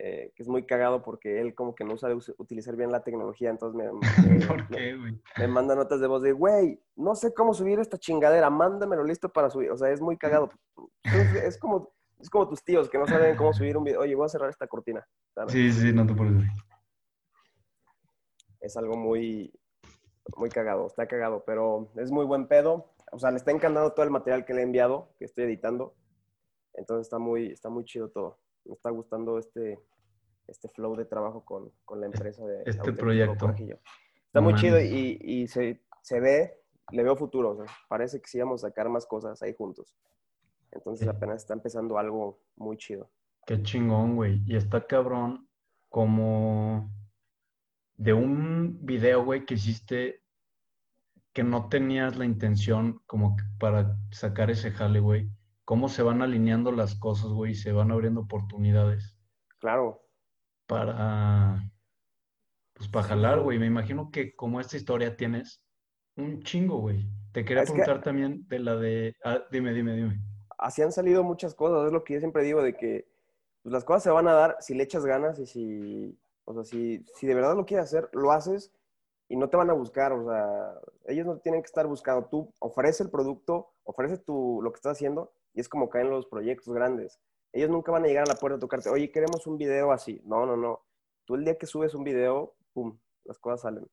[0.01, 3.49] Eh, que es muy cagado porque él como que no sabe utilizar bien la tecnología,
[3.49, 3.93] entonces me,
[5.39, 9.29] me, manda notas de voz de, güey, no sé cómo subir esta chingadera, mándamelo listo
[9.29, 10.51] para subir, o sea, es muy cagado.
[11.45, 14.27] es como, es como tus tíos que no saben cómo subir un video, oye, voy
[14.27, 15.07] a cerrar esta cortina.
[15.49, 16.45] Sí, sí, no te puedes.
[18.61, 19.53] Es algo muy,
[20.37, 24.05] muy cagado, está cagado, pero es muy buen pedo, o sea, le está encantando todo
[24.05, 25.95] el material que le he enviado, que estoy editando,
[26.73, 29.79] entonces está muy, está muy chido todo me está gustando este,
[30.49, 33.55] este flow de trabajo con, con la empresa de este proyecto.
[34.27, 37.65] Está muy chido y, y se, se, ve, le veo futuro.
[37.89, 39.95] parece que sí vamos a sacar más cosas ahí juntos.
[40.75, 43.11] Entonces apenas está empezando algo muy chido.
[43.47, 44.43] Qué chingón, güey.
[44.47, 45.49] Y está cabrón
[45.89, 46.91] como
[47.97, 50.23] de un video, güey, que hiciste
[51.33, 55.31] que no tenías la intención como para sacar ese jale, güey
[55.65, 59.17] cómo se van alineando las cosas, güey, y se van abriendo oportunidades.
[59.59, 60.03] Claro.
[60.67, 61.71] Para,
[62.75, 63.59] pues para jalar, güey.
[63.59, 65.63] Me imagino que como esta historia tienes
[66.17, 67.09] un chingo, güey.
[67.33, 70.21] Te quería preguntar también de la de, ah, dime, dime, dime.
[70.59, 73.07] Así han salido muchas cosas, es lo que yo siempre digo, de que
[73.63, 76.65] pues, las cosas se van a dar si le echas ganas y si, o sea,
[76.65, 78.73] si, si de verdad lo quieres hacer, lo haces
[79.29, 82.53] y no te van a buscar, o sea, ellos no tienen que estar buscando, tú
[82.59, 86.75] ofrece el producto, ofrece tu, lo que estás haciendo y es como caen los proyectos
[86.75, 87.21] grandes.
[87.53, 90.21] Ellos nunca van a llegar a la puerta a tocarte, oye, queremos un video así.
[90.25, 90.85] No, no, no.
[91.25, 93.89] Tú el día que subes un video, pum, las cosas salen.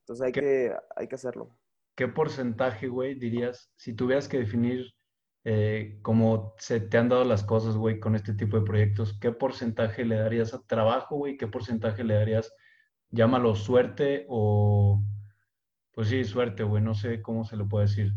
[0.00, 1.48] Entonces hay, que, hay que hacerlo.
[1.96, 4.94] ¿Qué porcentaje, güey, dirías, si tuvieras que definir
[5.44, 9.32] eh, cómo se te han dado las cosas, güey, con este tipo de proyectos, ¿qué
[9.32, 11.36] porcentaje le darías a trabajo, güey?
[11.36, 12.54] ¿Qué porcentaje le darías,
[13.10, 15.02] llámalo suerte o,
[15.92, 18.12] pues sí, suerte, güey, no sé cómo se lo puede decir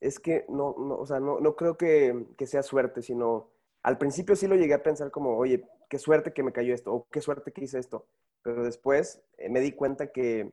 [0.00, 3.50] es que no, no o sea, no, no creo que, que, sea suerte, sino
[3.82, 6.92] al principio sí lo llegué a pensar como, oye, qué suerte que me cayó esto,
[6.92, 8.06] o qué suerte que hice esto.
[8.42, 10.52] Pero después eh, me di cuenta que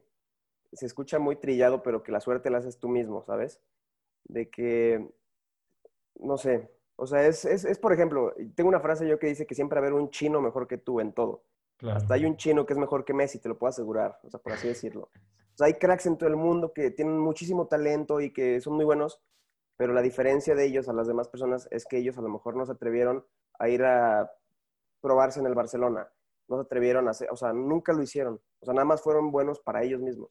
[0.72, 3.62] se escucha muy trillado, pero que la suerte la haces tú mismo, ¿sabes?
[4.26, 5.10] De que,
[6.16, 9.46] no sé, o sea, es, es, es, por ejemplo, tengo una frase yo que dice
[9.48, 11.44] que siempre va a haber un chino mejor que tú en todo.
[11.82, 14.40] Hasta hay un chino que es mejor que Messi, te lo puedo asegurar, o sea,
[14.40, 15.10] por así decirlo.
[15.54, 18.74] O sea, hay cracks en todo el mundo que tienen muchísimo talento y que son
[18.74, 19.22] muy buenos,
[19.76, 22.56] pero la diferencia de ellos a las demás personas es que ellos a lo mejor
[22.56, 23.26] no se atrevieron
[23.60, 24.32] a ir a
[25.02, 26.08] probarse en el Barcelona,
[26.48, 29.32] no se atrevieron a hacer, o sea, nunca lo hicieron, o sea, nada más fueron
[29.32, 30.30] buenos para ellos mismos.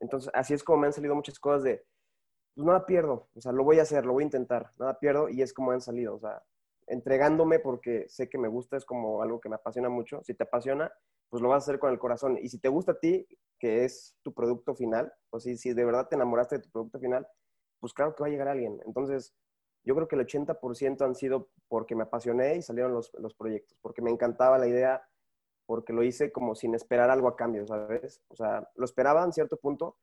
[0.00, 1.84] Entonces, así es como me han salido muchas cosas de,
[2.54, 5.28] pues nada pierdo, o sea, lo voy a hacer, lo voy a intentar, nada pierdo
[5.28, 6.42] y es como han salido, o sea,
[6.86, 10.22] entregándome porque sé que me gusta, es como algo que me apasiona mucho.
[10.24, 10.92] Si te apasiona,
[11.28, 12.38] pues lo vas a hacer con el corazón.
[12.40, 13.26] Y si te gusta a ti,
[13.58, 16.98] que es tu producto final, o si, si de verdad te enamoraste de tu producto
[16.98, 17.26] final,
[17.80, 18.80] pues claro que va a llegar alguien.
[18.86, 19.34] Entonces,
[19.84, 23.76] yo creo que el 80% han sido porque me apasioné y salieron los, los, proyectos,
[23.80, 25.02] porque me encantaba la idea,
[25.66, 28.20] porque lo hice como sin esperar algo a cambio, ¿sabes?
[28.28, 29.96] O sea, lo esperaba en cierto punto,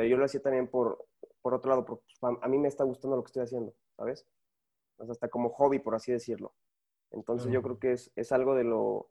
[0.00, 1.06] pero yo lo hacía también por,
[1.42, 4.26] por otro lado, porque pues, a mí me está gustando lo que estoy haciendo, ¿sabes?
[4.96, 6.54] O sea, hasta como hobby, por así decirlo.
[7.10, 9.10] Entonces yo creo que es, es, algo de lo,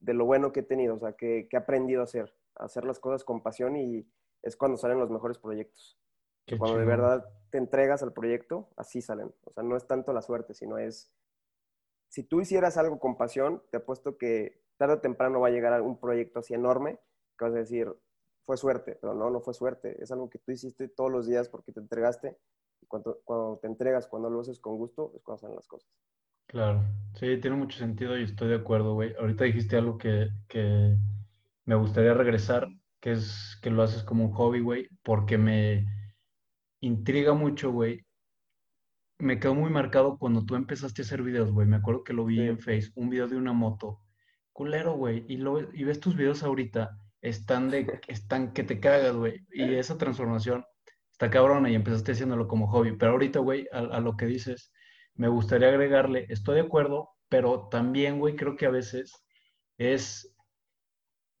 [0.00, 2.64] de lo bueno que he tenido, o sea, que, que he aprendido a hacer, a
[2.64, 4.10] hacer las cosas con pasión y
[4.42, 5.96] es cuando salen los mejores proyectos.
[6.58, 9.32] cuando de verdad te entregas al proyecto, así salen.
[9.44, 11.14] O sea, no es tanto la suerte, sino es,
[12.08, 15.80] si tú hicieras algo con pasión, te apuesto que tarde o temprano va a llegar
[15.80, 16.98] un proyecto así enorme,
[17.38, 17.94] que vas a decir,
[18.46, 20.00] fue suerte, pero no, no fue suerte.
[20.02, 22.38] Es algo que tú hiciste todos los días porque te entregaste.
[22.80, 25.90] Y cuando, cuando te entregas, cuando lo haces con gusto, es cuando salen las cosas.
[26.46, 29.14] Claro, sí, tiene mucho sentido y estoy de acuerdo, güey.
[29.18, 30.96] Ahorita dijiste algo que, que
[31.64, 32.68] me gustaría regresar,
[33.00, 35.84] que es que lo haces como un hobby, güey, porque me
[36.80, 38.06] intriga mucho, güey.
[39.18, 41.66] Me quedó muy marcado cuando tú empezaste a hacer videos, güey.
[41.66, 44.00] Me acuerdo que lo vi en Facebook, un video de una moto.
[44.52, 45.24] Culero, güey.
[45.28, 46.96] Y, lo, y ves tus videos ahorita,
[47.28, 49.44] están de, están que te cagas, güey.
[49.52, 50.64] Y esa transformación
[51.12, 52.96] está cabrona y empezaste haciéndolo como hobby.
[52.96, 54.72] Pero ahorita, güey, a lo que dices,
[55.14, 59.12] me gustaría agregarle, estoy de acuerdo, pero también, güey, creo que a veces
[59.78, 60.34] es,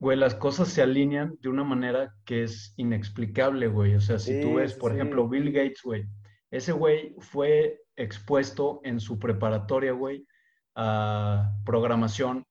[0.00, 3.94] güey, las cosas se alinean de una manera que es inexplicable, güey.
[3.94, 6.04] O sea, si tú ves, por ejemplo, Bill Gates, güey,
[6.50, 10.26] ese güey fue expuesto en su preparatoria, güey,
[10.74, 12.46] a programación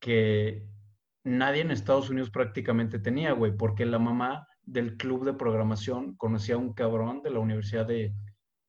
[0.00, 0.66] que
[1.24, 6.54] nadie en Estados Unidos prácticamente tenía, güey, porque la mamá del club de programación conocía
[6.54, 8.14] a un cabrón de la Universidad de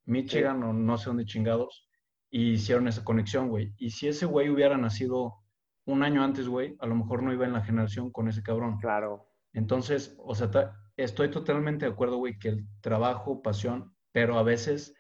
[0.06, 1.88] Michigan o no sé dónde chingados,
[2.30, 3.74] y hicieron esa conexión, güey.
[3.78, 5.36] Y si ese güey hubiera nacido
[5.86, 8.78] un año antes, güey, a lo mejor no iba en la generación con ese cabrón.
[8.80, 9.30] Claro.
[9.54, 10.50] Entonces, o sea,
[10.98, 14.96] estoy totalmente de acuerdo, güey, que el trabajo, pasión, pero a veces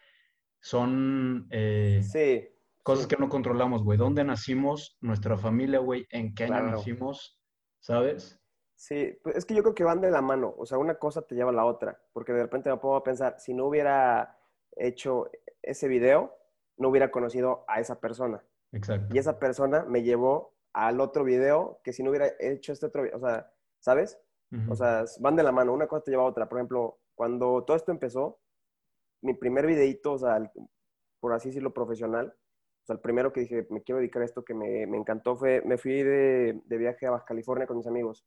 [0.62, 2.48] son eh, sí,
[2.84, 3.98] cosas que no controlamos, güey.
[3.98, 4.98] ¿Dónde nacimos?
[5.02, 7.42] Nuestra familia, güey, ¿en qué año nacimos?
[7.86, 8.42] ¿Sabes?
[8.74, 10.56] Sí, pues es que yo creo que van de la mano.
[10.58, 12.02] O sea, una cosa te lleva a la otra.
[12.14, 14.40] Porque de repente me pongo a pensar, si no hubiera
[14.76, 15.30] hecho
[15.62, 16.36] ese video,
[16.78, 18.44] no hubiera conocido a esa persona.
[18.72, 19.14] Exacto.
[19.14, 23.04] Y esa persona me llevó al otro video que si no hubiera hecho este otro
[23.04, 24.20] video, o sea, ¿sabes?
[24.68, 26.50] O sea, van de la mano, una cosa te lleva a otra.
[26.50, 28.40] Por ejemplo, cuando todo esto empezó,
[29.22, 30.52] mi primer videito, o sea,
[31.20, 32.36] por así decirlo, profesional,
[32.86, 35.60] o sea, el primero que dije, me quiero dedicar a esto que me, encantó fue,
[35.66, 38.24] me fui de, de, viaje a Baja California con mis amigos.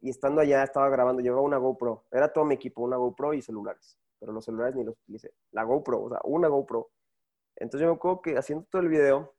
[0.00, 2.04] Y estando allá estaba grabando, llevaba una GoPro.
[2.12, 3.98] Era todo mi equipo, una GoPro y celulares.
[4.20, 5.34] Pero los celulares ni los utilicé.
[5.50, 6.92] La GoPro, o sea, una GoPro.
[7.56, 9.34] Entonces yo me acuerdo que haciendo todo el video,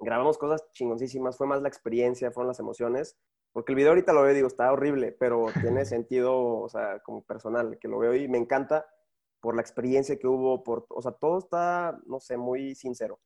[0.00, 3.18] grabamos cosas chingoncísimas, fue más la experiencia, fueron las emociones,
[3.52, 7.00] porque el video ahorita lo veo y digo, está horrible, pero tiene sentido, o sea,
[7.00, 8.86] como personal, que lo veo y me encanta
[9.40, 13.20] por la experiencia que hubo, por, o sea, todo está, no sé, muy sincero.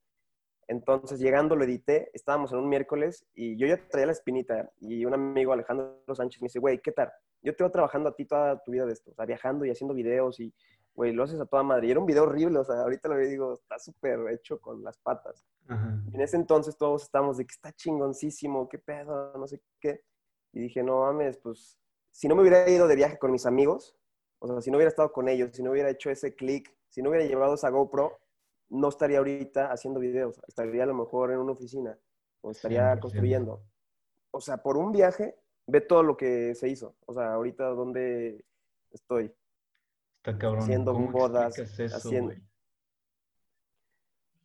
[0.68, 5.04] Entonces, llegando, lo edité, estábamos en un miércoles y yo ya traía la espinita y
[5.04, 7.12] un amigo, Alejandro Sánchez, me dice, güey, ¿qué tal?
[7.42, 9.70] Yo te voy trabajando a ti toda tu vida de esto, o sea, viajando y
[9.70, 10.54] haciendo videos y
[10.94, 11.86] güey, lo haces a toda madre.
[11.86, 14.98] Y era un video horrible, o sea, ahorita lo digo, está súper hecho con las
[14.98, 15.44] patas.
[15.68, 20.04] en ese entonces todos estábamos de que está chingoncísimo, qué pedo, no sé qué.
[20.52, 21.78] Y dije, no mames, pues,
[22.10, 23.96] si no me hubiera ido de viaje con mis amigos,
[24.42, 27.00] o sea, si no hubiera estado con ellos, si no hubiera hecho ese clic, si
[27.00, 28.18] no hubiera llevado esa GoPro,
[28.70, 31.96] no estaría ahorita haciendo videos, estaría a lo mejor en una oficina,
[32.40, 33.62] o estaría construyendo.
[34.32, 35.36] O sea, por un viaje,
[35.68, 36.96] ve todo lo que se hizo.
[37.06, 38.44] O sea, ahorita dónde
[38.90, 39.32] estoy.
[40.16, 40.62] Está cabrón.
[40.62, 41.56] Haciendo bodas,
[41.94, 42.34] haciendo...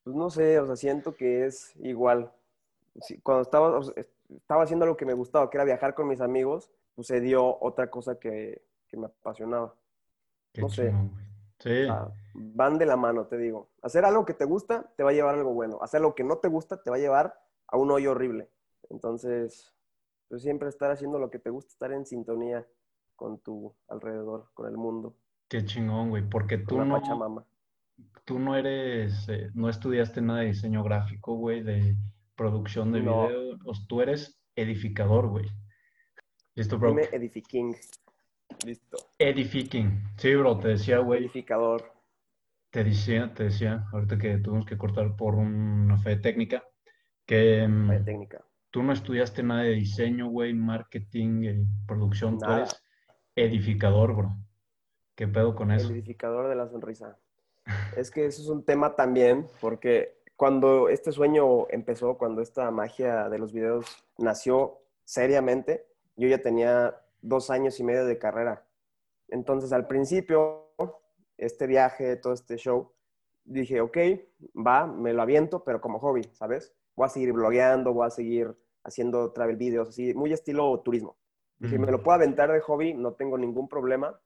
[0.03, 2.31] Pues no sé, o sea, siento que es igual.
[3.23, 3.81] Cuando estaba,
[4.29, 7.57] estaba haciendo lo que me gustaba, que era viajar con mis amigos, pues se dio
[7.61, 8.61] otra cosa que,
[8.93, 9.75] me apasionaba.
[10.57, 10.93] No sé.
[11.59, 11.87] sí.
[12.33, 13.69] van de la mano, te digo.
[13.81, 15.79] Hacer algo que te gusta te va a llevar a algo bueno.
[15.81, 18.49] Hacer lo que no te gusta te va a llevar a un hoyo horrible.
[18.89, 19.73] Entonces,
[20.29, 22.65] pues siempre estar haciendo lo que te gusta, estar en sintonía
[23.15, 25.15] con tu alrededor, con el mundo.
[25.49, 27.01] Qué chingón, güey, porque tú no,
[28.25, 31.95] tú no eres, eh, no estudiaste nada de diseño gráfico, güey, de
[32.35, 35.45] producción de video, tú eres edificador, güey.
[36.55, 36.89] Listo, bro.
[36.89, 37.75] Dime edificking.
[38.65, 38.97] Listo.
[39.19, 40.03] Edificking.
[40.17, 41.21] Sí, bro, te decía, güey.
[41.21, 41.93] Edificador.
[42.69, 46.63] Te decía, te decía, ahorita que tuvimos que cortar por una fe técnica,
[47.25, 47.67] que...
[47.67, 48.45] Mm, fe técnica.
[48.69, 52.83] Tú no estudiaste nada de diseño, güey, marketing, eh, producción, tú eres
[53.35, 54.37] edificador, bro.
[55.15, 55.87] ¿Qué pedo con eso?
[55.87, 57.17] El edificador de la sonrisa.
[57.95, 63.29] es que eso es un tema también, porque cuando este sueño empezó, cuando esta magia
[63.29, 68.65] de los videos nació seriamente, yo ya tenía dos años y medio de carrera.
[69.29, 70.73] Entonces, al principio,
[71.37, 72.93] este viaje, todo este show,
[73.43, 73.97] dije, ok,
[74.55, 76.73] va, me lo aviento, pero como hobby, ¿sabes?
[76.95, 81.17] Voy a seguir blogueando, voy a seguir haciendo travel videos, así, muy estilo turismo.
[81.59, 84.19] Dije, me lo puedo aventar de hobby, no tengo ningún problema.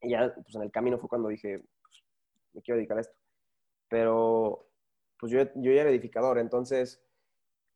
[0.00, 2.04] Y ya, pues en el camino fue cuando dije, pues,
[2.52, 3.16] me quiero dedicar a esto.
[3.88, 4.68] Pero,
[5.18, 7.02] pues yo, yo ya era edificador, entonces,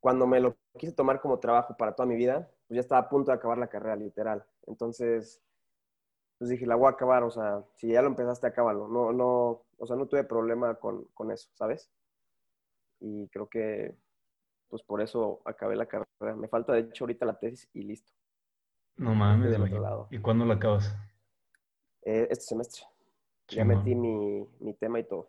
[0.00, 3.08] cuando me lo quise tomar como trabajo para toda mi vida, pues ya estaba a
[3.10, 4.42] punto de acabar la carrera, literal.
[4.66, 5.42] Entonces,
[6.38, 8.88] pues dije, la voy a acabar, o sea, si ya lo empezaste, acábalo.
[8.88, 11.90] No, no, o sea, no tuve problema con, con eso, ¿sabes?
[12.98, 13.94] Y creo que,
[14.68, 16.34] pues por eso acabé la carrera.
[16.34, 18.10] Me falta, de hecho, ahorita la tesis y listo.
[18.96, 19.70] No mames, güey.
[20.08, 20.96] ¿Y cuándo la acabas?
[22.00, 22.86] Eh, este semestre.
[23.48, 25.28] Ya metí mi, mi, tema y todo.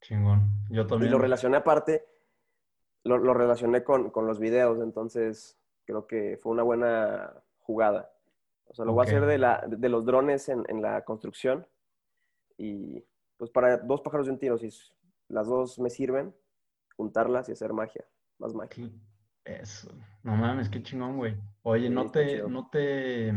[0.00, 0.48] Chingón.
[0.70, 1.08] Yo también.
[1.08, 2.06] Y lo relacioné aparte,
[3.02, 8.10] lo, lo relacioné con, con, los videos, entonces creo que fue una buena jugada.
[8.66, 11.66] O sea, lo voy a hacer de, la, de los drones en, en, la construcción.
[12.56, 13.04] Y
[13.36, 14.70] pues para dos pájaros de un tiro, si
[15.28, 16.34] las dos me sirven,
[16.96, 18.04] juntarlas y hacer magia,
[18.38, 18.90] más magia.
[19.44, 19.92] Eso.
[20.22, 21.36] No mames, qué chingón, güey.
[21.62, 23.32] Oye, ¿no, te, ¿no te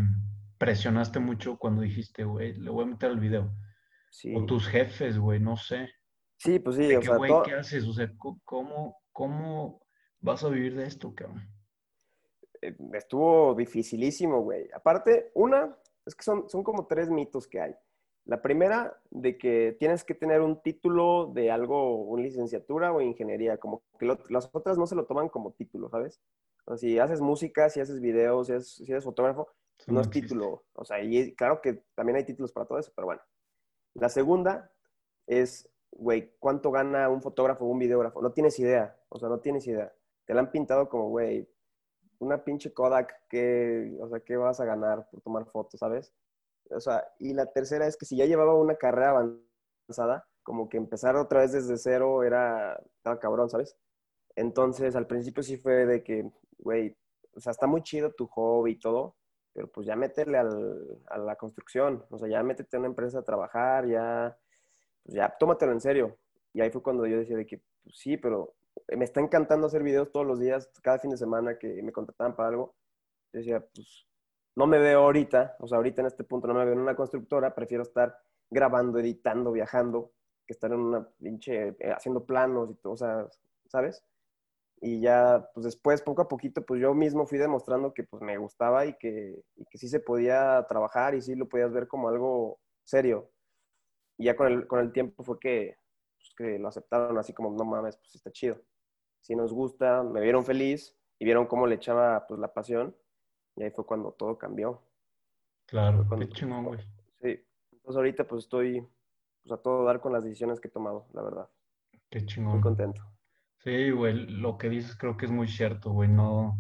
[0.58, 3.52] presionaste mucho cuando dijiste, güey, le voy a meter el video?
[4.10, 4.34] Sí.
[4.36, 5.90] O tus jefes, güey, no sé.
[6.38, 6.96] Sí, pues sí.
[6.96, 7.86] o sea, güey, ¿qué haces?
[7.86, 8.10] O sea,
[8.46, 9.82] ¿cómo, ¿cómo
[10.20, 11.50] vas a vivir de esto, cabrón?
[12.62, 14.70] Eh, estuvo dificilísimo, güey.
[14.74, 17.76] Aparte, una, es que son, son como tres mitos que hay.
[18.26, 23.58] La primera, de que tienes que tener un título de algo, una licenciatura o ingeniería,
[23.58, 26.22] como que las otras no se lo toman como título, ¿sabes?
[26.66, 29.48] O sea, si haces música, si haces videos, si, eres fotógrafo,
[29.88, 30.66] no, es título.
[30.74, 33.22] O sea, y claro que también hay títulos para todo eso, pero bueno.
[33.94, 34.74] La segunda
[35.26, 38.22] es, güey, ¿cuánto gana un fotógrafo o un videógrafo?
[38.22, 39.94] No tienes idea, o sea, no tienes idea.
[40.26, 41.48] Te la han pintado como, güey,
[42.20, 46.14] una pinche Kodak, que, o sea, ¿qué vas a ganar por tomar fotos, sabes?
[46.70, 50.78] O sea, y la tercera es que si ya llevaba una carrera avanzada, como que
[50.78, 53.78] empezar otra vez desde cero era, estaba cabrón, ¿sabes?
[54.36, 56.98] Entonces, al principio sí fue de que, güey,
[57.36, 59.16] o sea, está muy chido tu hobby y todo,
[59.54, 63.20] pero pues ya métele al, a la construcción, o sea, ya métete a una empresa
[63.20, 64.38] a trabajar, ya,
[65.04, 66.18] pues ya tómatelo en serio.
[66.54, 68.56] Y ahí fue cuando yo decía de que, pues sí, pero
[68.96, 72.36] me está encantando hacer videos todos los días, cada fin de semana que me contrataban
[72.36, 72.76] para algo.
[73.34, 74.08] Yo decía, pues
[74.56, 76.96] no me veo ahorita, o sea, ahorita en este punto no me veo en una
[76.96, 78.18] constructora, prefiero estar
[78.50, 80.14] grabando, editando, viajando,
[80.46, 83.28] que estar en una pinche, eh, haciendo planos y todo, o sea,
[83.68, 84.04] ¿sabes?
[84.80, 88.38] Y ya, pues después, poco a poquito, pues yo mismo fui demostrando que pues me
[88.38, 92.10] gustaba y que, y que sí se podía trabajar y sí lo podías ver como
[92.10, 93.32] algo serio.
[94.18, 95.78] Y ya con el, con el tiempo fue que,
[96.18, 98.60] pues, que lo aceptaron así como, no mames, pues está chido.
[99.22, 102.96] Si nos gusta, me vieron feliz y vieron cómo le echaba pues la pasión
[103.56, 104.82] y ahí fue cuando todo cambió.
[105.66, 106.80] Claro, qué chingón, güey.
[107.22, 108.88] Sí, entonces ahorita pues estoy
[109.44, 111.50] pues, a todo dar con las decisiones que he tomado, la verdad.
[112.10, 112.54] Qué chingón.
[112.54, 113.02] Muy contento.
[113.64, 116.08] Sí, güey, lo que dices creo que es muy cierto, güey.
[116.08, 116.58] No,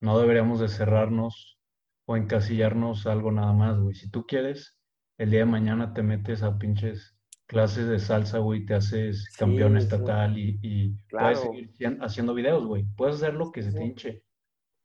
[0.00, 1.58] no deberíamos de cerrarnos
[2.06, 3.94] o encasillarnos algo nada más, güey.
[3.94, 4.78] Si tú quieres,
[5.18, 7.19] el día de mañana te metes a pinches
[7.50, 11.68] clases de salsa, güey, te haces campeón estatal y, puedes seguir
[12.00, 12.84] haciendo videos, güey.
[12.96, 14.22] Puedes hacer lo que se te hinche.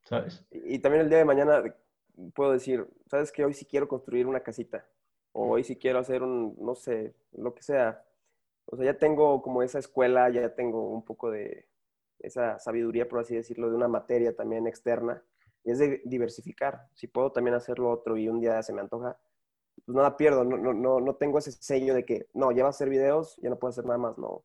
[0.03, 0.43] ¿sabes?
[0.49, 1.63] Y, también el día de mañana
[2.33, 4.83] puedo decir, ¿sabes que Hoy sí quiero construir una casita.
[5.31, 8.03] O hoy sí quiero hacer un, no sé, lo que sea.
[8.65, 11.67] O sea, ya tengo como esa escuela, ya tengo un poco de
[12.17, 15.21] esa sabiduría, por así decirlo, de una materia también externa.
[15.63, 16.87] Y es de diversificar.
[16.95, 19.19] Si puedo también hacerlo otro y un día se me antoja,
[19.85, 20.43] pues nada pierdo.
[20.43, 23.49] No, no, no, tengo ese sello de que, no, ya va a hacer videos, ya
[23.49, 24.17] no puedo hacer nada más.
[24.17, 24.43] No.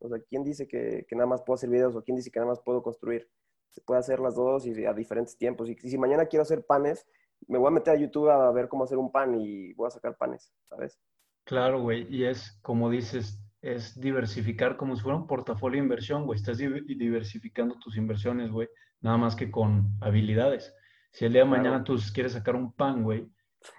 [0.00, 2.40] O sea, ¿quién dice que, que nada más puedo hacer videos o quién dice que
[2.40, 3.28] nada más puedo construir?
[3.72, 5.68] se puede hacer las dos y a diferentes tiempos.
[5.68, 7.06] Y si mañana quiero hacer panes,
[7.48, 9.90] me voy a meter a YouTube a ver cómo hacer un pan y voy a
[9.90, 10.98] sacar panes, ¿sabes?
[11.44, 12.06] Claro, güey.
[12.14, 16.38] Y es, como dices, es diversificar como si fuera un portafolio de inversión, güey.
[16.38, 18.68] Estás diversificando tus inversiones, güey.
[19.00, 20.74] Nada más que con habilidades.
[21.12, 23.28] Si el día de mañana tú quieres sacar un pan, güey,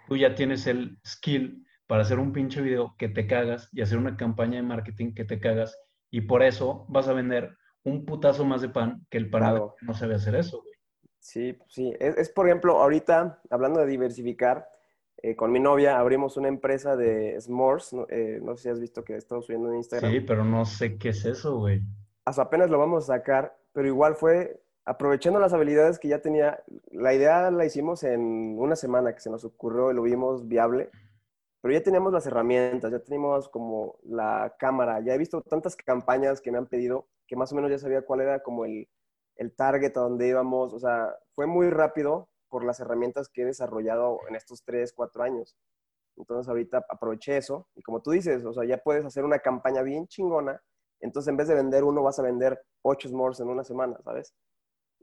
[0.08, 3.98] tú ya tienes el skill para hacer un pinche video que te cagas y hacer
[3.98, 5.78] una campaña de marketing que te cagas.
[6.10, 9.94] Y por eso vas a vender un putazo más de pan que el panadero no
[9.94, 10.74] sabe hacer eso, güey.
[11.20, 11.94] Sí, sí.
[12.00, 14.68] Es, por ejemplo, ahorita, hablando de diversificar,
[15.18, 17.96] eh, con mi novia abrimos una empresa de s'mores.
[18.10, 20.12] Eh, no, sé si has visto que estamos subiendo en Instagram.
[20.12, 21.82] Sí, pero no sé qué es eso, güey.
[22.26, 26.64] Hasta apenas lo vamos a sacar, pero igual fue aprovechando las habilidades que ya tenía.
[26.92, 30.90] La idea la hicimos en una semana que se nos ocurrió y lo vimos viable.
[31.62, 36.42] Pero ya teníamos las herramientas, ya teníamos como la cámara, ya he visto tantas campañas
[36.42, 38.90] que me han pedido que más o menos ya sabía cuál era como el,
[39.38, 40.74] el target a donde íbamos.
[40.74, 45.24] O sea, fue muy rápido por las herramientas que he desarrollado en estos tres, cuatro
[45.24, 45.56] años.
[46.18, 49.82] Entonces ahorita aproveché eso y como tú dices, o sea, ya puedes hacer una campaña
[49.82, 50.62] bien chingona.
[51.00, 54.34] Entonces en vez de vender uno, vas a vender ocho s'mores en una semana, ¿sabes?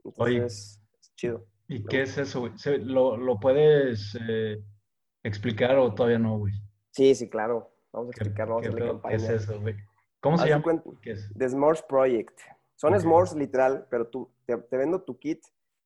[0.03, 1.45] Entonces, es chido.
[1.67, 2.53] ¿Y qué es eso, güey?
[2.83, 4.61] ¿Lo, lo puedes eh,
[5.23, 6.53] explicar o todavía no, güey?
[6.91, 7.71] Sí, sí, claro.
[7.93, 8.55] Vamos a explicarlo.
[8.55, 9.17] Vamos a hacerle campaña.
[9.17, 9.75] ¿Qué es eso, güey?
[10.19, 10.63] ¿Cómo se llama?
[10.63, 11.31] cuenta- ¿Qué es?
[11.37, 12.39] The S'mores Project.
[12.75, 12.99] Son Ok.
[13.01, 15.43] s'mores literal, pero tú te, te vendo tu kit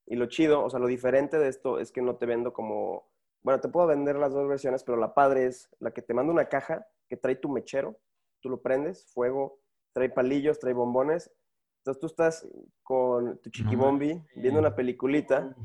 [0.07, 3.07] y lo chido, o sea, lo diferente de esto es que no te vendo como,
[3.43, 6.31] bueno, te puedo vender las dos versiones, pero la padre es la que te manda
[6.31, 7.97] una caja que trae tu mechero,
[8.39, 9.59] tú lo prendes, fuego,
[9.93, 11.31] trae palillos, trae bombones.
[11.85, 12.47] Entonces tú estás
[12.81, 15.55] con tu chiquibombi viendo una peliculita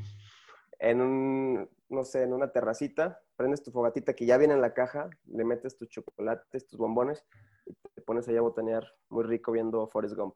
[0.78, 4.74] en un, no sé, en una terracita, prendes tu fogatita que ya viene en la
[4.74, 7.24] caja, le metes tus chocolates, tus bombones
[7.64, 10.34] y te pones ahí a botanear muy rico viendo Forrest Gump.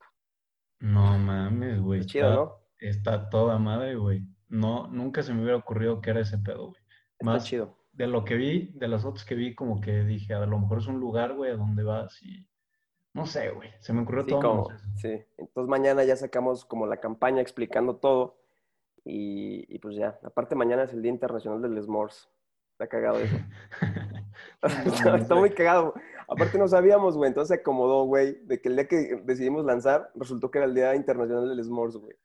[0.80, 2.00] No mames, güey.
[2.00, 2.58] Es chido, está, ¿no?
[2.78, 4.26] está toda madre, güey.
[4.48, 6.82] No, nunca se me hubiera ocurrido que era ese pedo, güey.
[7.12, 7.76] Está Más chido.
[7.92, 10.78] de lo que vi, de las fotos que vi, como que dije, a lo mejor
[10.78, 12.48] es un lugar, güey, a donde vas y...
[13.14, 13.70] No sé, güey.
[13.80, 15.24] Se me ocurrió Sí, todo como, sí.
[15.38, 18.36] Entonces mañana ya sacamos como la campaña explicando todo
[19.04, 20.18] y, y pues ya.
[20.24, 22.28] Aparte mañana es el Día Internacional del S'mores.
[22.72, 23.36] Está cagado eso.
[24.84, 25.94] está, está muy cagado.
[26.28, 27.28] Aparte no sabíamos, güey.
[27.28, 30.74] Entonces se acomodó, güey, de que el día que decidimos lanzar resultó que era el
[30.74, 32.16] Día Internacional del S'mores, güey.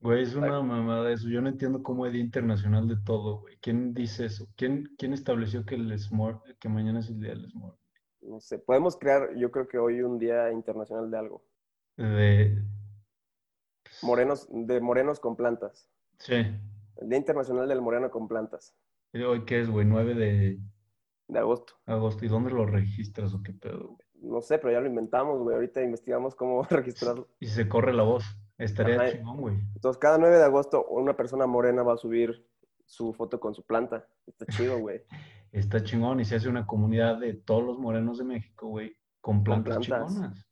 [0.00, 1.28] Güey, es una mamada eso.
[1.28, 3.58] Yo no entiendo cómo es Día Internacional de todo, güey.
[3.60, 4.46] ¿Quién dice eso?
[4.56, 7.79] ¿Quién, quién estableció que el s'more, que mañana es el día del s'more?
[8.22, 11.42] No sé, podemos crear, yo creo que hoy un Día Internacional de algo.
[11.96, 12.62] De...
[14.02, 15.88] Morenos, de morenos con plantas.
[16.18, 16.34] Sí.
[16.96, 18.74] El Día Internacional del Moreno con plantas,
[19.12, 19.86] ¿Y ¿Hoy qué es, güey?
[19.86, 20.60] 9 de
[21.28, 21.74] de agosto.
[21.86, 22.24] agosto.
[22.24, 24.08] ¿Y dónde lo registras o qué pedo, güey?
[24.14, 25.54] No sé, pero ya lo inventamos, güey.
[25.54, 27.28] Ahorita investigamos cómo registrarlo.
[27.40, 28.24] Y se corre la voz.
[28.58, 29.12] Estaría Ajá.
[29.12, 29.56] chingón, güey.
[29.74, 32.46] Entonces, cada 9 de agosto, una persona morena va a subir
[32.84, 34.06] su foto con su planta.
[34.26, 35.02] Está chido, güey.
[35.52, 39.42] Está chingón y se hace una comunidad de todos los morenos de México, güey, con
[39.42, 40.12] plantas, plantas.
[40.12, 40.46] chingonas.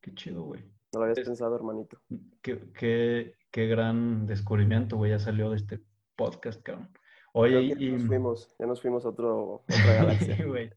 [0.00, 0.62] Qué chido, güey.
[0.92, 2.00] No lo habías Es- pensado, hermanito.
[2.42, 5.80] Qué, qué, qué gran descubrimiento, güey, ya salió de este
[6.16, 6.90] podcast, cabrón.
[7.32, 7.68] Oye, y...
[7.90, 10.36] ya nos fuimos, ya nos fuimos a otro, otra galaxia.
[10.36, 10.70] Sí, güey.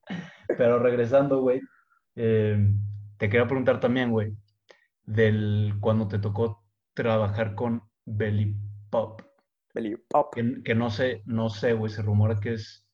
[0.58, 1.62] Pero regresando, güey,
[2.16, 2.58] eh,
[3.18, 4.36] te quería preguntar también, güey,
[5.06, 6.64] del cuando te tocó
[6.94, 8.56] trabajar con Belly
[8.90, 9.22] Pop.
[9.74, 10.34] Belly Pop.
[10.36, 12.86] Que, que no sé, no sé, güey, se rumora que es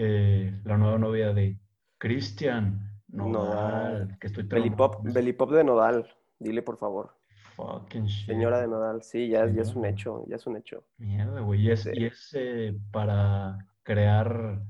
[0.00, 1.58] eh, la nueva novia de
[1.98, 4.18] Cristian Nodal, Nodal.
[4.20, 5.14] que estoy Belly traumado Pop, con eso.
[5.14, 6.14] Belly Pop de Nodal.
[6.38, 7.16] Dile, por favor.
[7.56, 8.26] Fucking shit.
[8.26, 9.02] Señora de Nodal.
[9.02, 10.84] Sí, ya, ya es un hecho, ya es un hecho.
[10.98, 11.62] Mierda, güey.
[11.62, 11.90] ¿Y es, Sí.
[11.94, 14.60] y es eh, para crear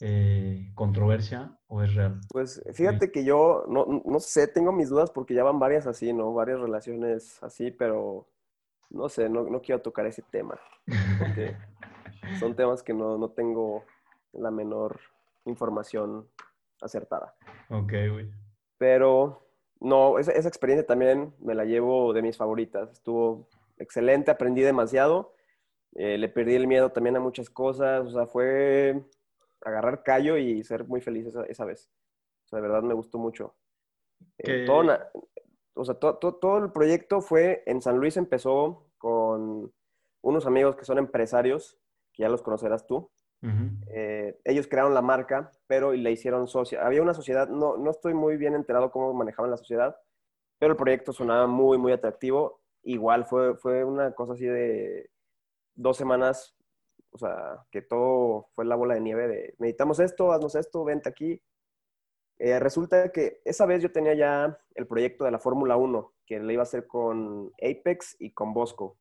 [0.00, 2.20] eh, controversia o es real?
[2.30, 6.12] Pues fíjate que yo no, no sé, tengo mis dudas porque ya van varias así,
[6.12, 6.34] ¿no?
[6.34, 8.28] Varias relaciones así, pero
[8.90, 10.58] no sé, no, no quiero tocar ese tema.
[11.18, 11.56] Porque
[12.38, 13.84] son temas que no, no tengo
[14.32, 15.00] la menor
[15.44, 16.28] información
[16.80, 17.34] acertada.
[17.68, 18.30] Ok, güey.
[18.78, 19.46] Pero
[19.80, 22.90] no, esa, esa experiencia también me la llevo de mis favoritas.
[22.92, 25.34] Estuvo excelente, aprendí demasiado.
[25.94, 28.06] eh, le perdí el miedo también a muchas cosas.
[28.06, 29.04] O sea, fue
[29.62, 31.90] agarrar callo y ser muy feliz esa, esa vez.
[32.44, 33.54] O sea, de verdad me gustó mucho.
[34.38, 35.08] Eh, todo, na-
[35.74, 39.72] o sea, to- to- todo el proyecto fue en San Luis, empezó con
[40.22, 41.78] unos amigos que son empresarios,
[42.12, 43.10] que ya los conocerás tú.
[43.42, 46.84] Eh, ellos crearon la marca, pero le hicieron socia.
[46.84, 49.96] Había una sociedad, no, no estoy muy bien enterado cómo manejaban la sociedad,
[50.58, 52.60] pero el proyecto sonaba muy, muy atractivo.
[52.82, 55.10] Igual fue, fue una cosa así de
[55.74, 56.54] dos semanas,
[57.10, 61.08] o sea, que todo fue la bola de nieve de necesitamos esto, haznos esto, vente
[61.08, 61.42] aquí.
[62.38, 66.40] Eh, resulta que esa vez yo tenía ya el proyecto de la Fórmula 1, que
[66.40, 68.96] le iba a hacer con Apex y con Bosco,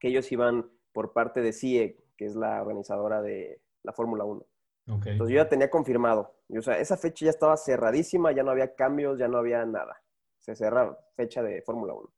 [0.00, 4.40] que ellos iban por parte de CIE, que es la organizadora de la Fórmula 1.
[4.88, 5.06] Ok.
[5.06, 6.34] Entonces yo ya tenía confirmado.
[6.48, 9.64] Y, o sea, esa fecha ya estaba cerradísima, ya no había cambios, ya no había
[9.64, 10.00] nada.
[10.38, 12.08] Se cerra fecha de Fórmula 1.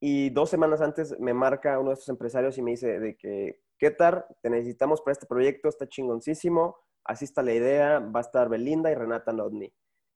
[0.00, 3.62] Y dos semanas antes me marca uno de estos empresarios y me dice de que,
[3.78, 4.24] ¿qué tal?
[4.40, 8.90] Te necesitamos para este proyecto, está chingoncísimo, así está la idea, va a estar Belinda
[8.90, 9.72] y Renata Nodni.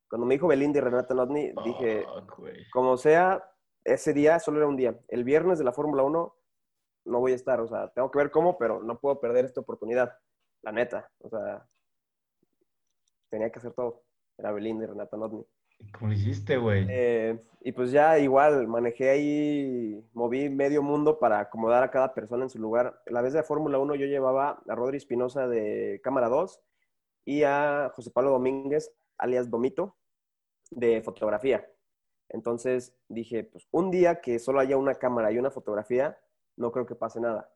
[0.08, 2.04] Cuando me dijo Belinda y Renata Nodni, dije,
[2.36, 2.68] güey.
[2.72, 3.48] como sea,
[3.84, 4.98] ese día solo era un día.
[5.08, 6.35] El viernes de la Fórmula 1
[7.06, 9.60] no voy a estar, o sea, tengo que ver cómo, pero no puedo perder esta
[9.60, 10.12] oportunidad,
[10.62, 11.10] la neta.
[11.20, 11.66] O sea,
[13.30, 14.02] tenía que hacer todo.
[14.38, 15.46] Era Belinda y Renata Notni.
[15.78, 16.86] ¿Y ¿Cómo lo hiciste, güey?
[16.88, 22.44] Eh, y pues ya igual, manejé ahí, moví medio mundo para acomodar a cada persona
[22.44, 23.02] en su lugar.
[23.06, 26.60] La vez de la Fórmula 1 yo llevaba a Rodri Espinosa de Cámara 2
[27.26, 29.96] y a José Pablo Domínguez, alias Domito,
[30.70, 31.66] de fotografía.
[32.28, 36.18] Entonces dije, pues un día que solo haya una cámara y una fotografía,
[36.56, 37.50] no creo que pase nada.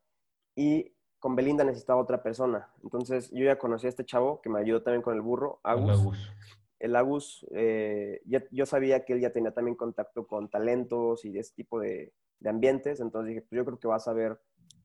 [0.54, 2.72] Y con Belinda necesitaba otra persona.
[2.82, 6.32] Entonces yo ya conocí a este chavo que me ayudó también con el burro, Agus.
[6.78, 11.40] El Agus, eh, yo sabía que él ya tenía también contacto con talentos y de
[11.40, 14.40] ese tipo de, ambientes, entonces dije, pues yo creo que va a saber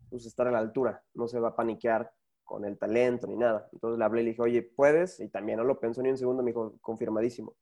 [0.10, 2.12] pues, estar a la altura, no se va a paniquear
[2.44, 3.70] con el talento ni nada.
[3.72, 5.22] Entonces le hablé y le dije, oye, ¿puedes?
[5.22, 7.56] Y también no lo pensó ni un segundo, me dijo, confirmadísimo.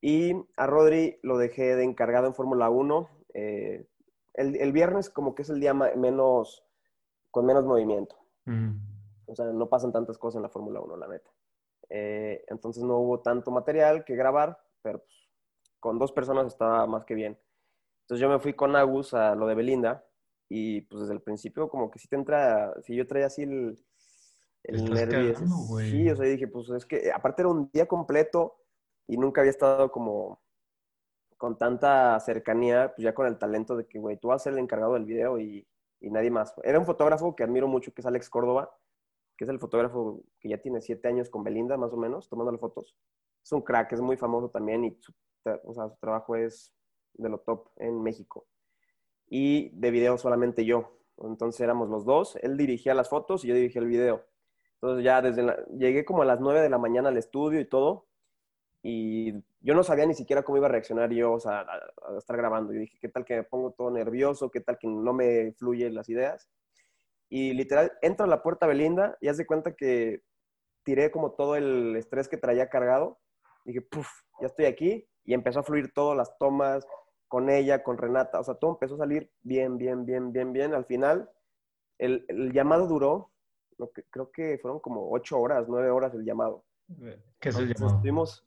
[0.00, 3.08] Y a Rodri lo dejé de encargado en Fórmula 1.
[3.34, 3.86] Eh,
[4.36, 6.64] el, el, viernes como que es el día menos
[7.30, 8.16] con menos movimiento.
[9.26, 11.30] O sea, no pasan tantas cosas en la Fórmula 1, la neta.
[11.88, 15.28] Eh, entonces no hubo tanto material que grabar, pero pues,
[15.80, 17.38] con dos personas estaba más que bien.
[18.02, 20.04] Entonces yo me fui con Agus a lo de Belinda
[20.48, 23.76] y pues desde el principio como que si te entra, si yo traía así el,
[24.62, 25.34] el nervio.
[25.80, 28.56] Sí, o sea, dije, pues es que aparte era un día completo
[29.08, 30.40] y nunca había estado como
[31.36, 34.52] con tanta cercanía, pues ya con el talento de que, güey, tú vas a ser
[34.54, 35.66] el encargado del video y,
[36.00, 36.54] y nadie más.
[36.62, 38.74] Era un fotógrafo que admiro mucho, que es Alex Córdoba,
[39.36, 42.58] que es el fotógrafo que ya tiene siete años con Belinda, más o menos, tomándole
[42.58, 42.96] fotos.
[43.42, 45.12] Es un crack, es muy famoso también y su,
[45.64, 46.72] o sea, su trabajo es
[47.14, 48.46] de lo top en México.
[49.28, 50.98] Y de video solamente yo.
[51.18, 52.36] Entonces éramos los dos.
[52.42, 54.24] Él dirigía las fotos y yo dirigía el video.
[54.74, 55.44] Entonces ya desde
[55.76, 58.06] llegué como a las nueve de la mañana al estudio y todo
[58.88, 59.32] y
[59.62, 62.72] yo no sabía ni siquiera cómo iba a reaccionar yo o sea, a, estar grabando.
[62.72, 64.48] Y dije, ¿qué tal que me pongo todo nervioso?
[64.48, 66.48] ¿Qué tal que no me fluyen las ideas?
[67.28, 70.22] Y literal, entro a la puerta Belinda y haz de cuenta que
[70.84, 73.18] tiré como todo el estrés que traía cargado.
[73.64, 74.08] Dije, puff,
[74.40, 75.04] ya estoy aquí.
[75.24, 76.86] Y empezó a fluir todas las tomas
[77.26, 78.38] con ella, con Renata.
[78.38, 80.74] O sea, todo empezó a salir bien, bien, bien, bien, bien.
[80.74, 81.28] Al final,
[81.98, 83.32] el, el llamado duró,
[84.10, 86.64] creo que fueron como ocho horas, nueve horas el llamado.
[87.40, 87.96] ¿Qué es el llamado?
[87.96, 88.45] Estuvimos,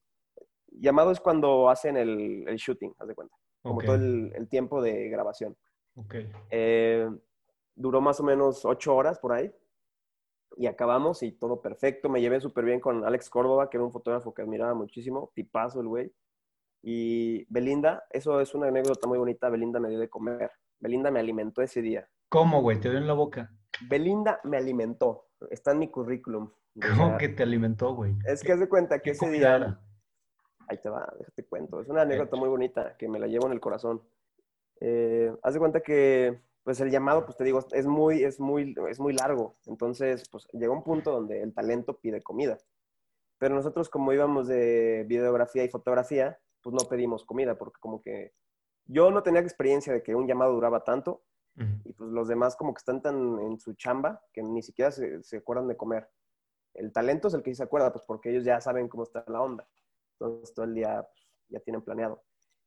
[0.80, 3.36] llamado es cuando hacen el, shooting, haz de cuenta.
[3.62, 5.56] Como todo el, tiempo de grabación.
[5.96, 6.32] Okay.
[6.50, 7.10] Eh,
[7.76, 9.52] duró más o menos ocho horas por ahí.
[10.58, 12.10] Y acabamos y todo perfecto.
[12.10, 15.32] Me llevé súper bien con Alex Córdoba, que era un fotógrafo que admiraba muchísimo.
[15.36, 16.14] Tipazo el güey.
[16.82, 19.50] Y Belinda, eso es una anécdota muy bonita.
[19.50, 20.52] Belinda me dio de comer.
[20.80, 22.08] Belinda me alimentó ese día.
[22.30, 22.80] ¿Cómo, güey?
[22.80, 23.52] ¿Te dio en la boca?
[23.90, 25.28] Belinda me alimentó.
[25.50, 26.50] Está en mi currículum.
[26.82, 28.16] ¿Cómo que te alimentó, güey?
[28.26, 29.80] Es que haz de cuenta que ese día
[30.70, 31.82] ahí te va, déjate cuento.
[31.82, 34.02] Es una anécdota muy bonita que me la llevo en el corazón.
[34.80, 38.76] Eh, haz de cuenta que, pues el llamado, pues te digo, es muy, es muy,
[38.90, 39.58] es muy largo.
[39.66, 42.58] Entonces, pues llega un punto donde el talento pide comida.
[43.40, 48.34] Pero nosotros como íbamos de videografía y fotografía, pues no pedimos comida porque como que
[48.86, 51.24] yo no tenía experiencia de que un llamado duraba tanto
[51.84, 55.22] y pues los demás como que están tan en su chamba que ni siquiera se,
[55.24, 56.10] se acuerdan de comer.
[56.74, 59.42] El talento es el que se acuerda, pues porque ellos ya saben cómo está la
[59.42, 59.68] onda.
[60.20, 62.22] Entonces todo el día pues, ya tienen planeado.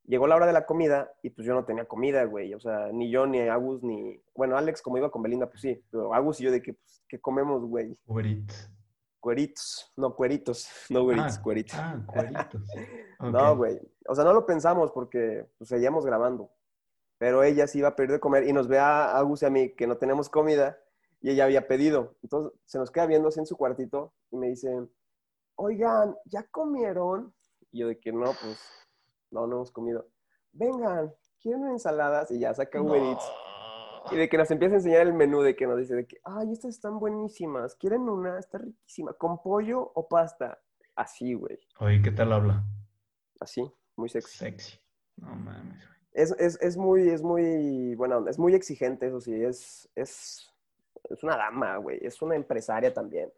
[0.05, 2.55] Llegó la hora de la comida y pues yo no tenía comida, güey.
[2.55, 4.20] O sea, ni yo, ni Agus, ni...
[4.34, 5.80] Bueno, Alex como iba con Belinda, pues sí.
[5.90, 7.96] Pero Agus y yo de que, pues, ¿qué comemos, güey?
[8.05, 8.70] Cueritos.
[9.20, 9.92] Cueritos.
[9.96, 10.68] No, cueritos.
[10.90, 11.78] No, güeritos, ah, cueritos.
[11.78, 12.62] Ah, cueritos.
[13.20, 13.78] no, güey.
[14.09, 16.50] O sea, no lo pensamos porque pues seguíamos grabando.
[17.18, 19.50] Pero ella sí iba a pedir de comer y nos ve a Agus y a
[19.50, 20.76] mí que no tenemos comida
[21.20, 22.16] y ella había pedido.
[22.24, 24.88] Entonces se nos queda viendo así en su cuartito y me dice,
[25.55, 27.32] oigan, ¿ya comieron?
[27.72, 28.86] Y yo de que no, pues,
[29.30, 30.06] no, no hemos comido.
[30.52, 32.30] Vengan, ¿quieren ensaladas?
[32.30, 33.24] Y ya saca Uber Eats.
[34.10, 36.18] Y de que nos empieza a enseñar el menú, de que nos dice de que,
[36.24, 37.74] ay, estas están buenísimas.
[37.76, 38.38] ¿Quieren una?
[38.38, 39.14] Está riquísima.
[39.14, 40.60] ¿Con pollo o pasta?
[40.94, 41.58] Así, güey.
[41.78, 42.64] Oye, ¿qué tal habla?
[43.40, 43.64] Así,
[43.96, 44.38] muy sexy.
[44.38, 44.78] Sexy.
[45.16, 45.98] No mames, güey.
[46.12, 49.32] Es, es, es, muy, es muy, bueno, es muy exigente, eso sí.
[49.42, 50.52] Es, es,
[51.04, 51.98] es una dama, güey.
[52.02, 53.32] Es una empresaria también.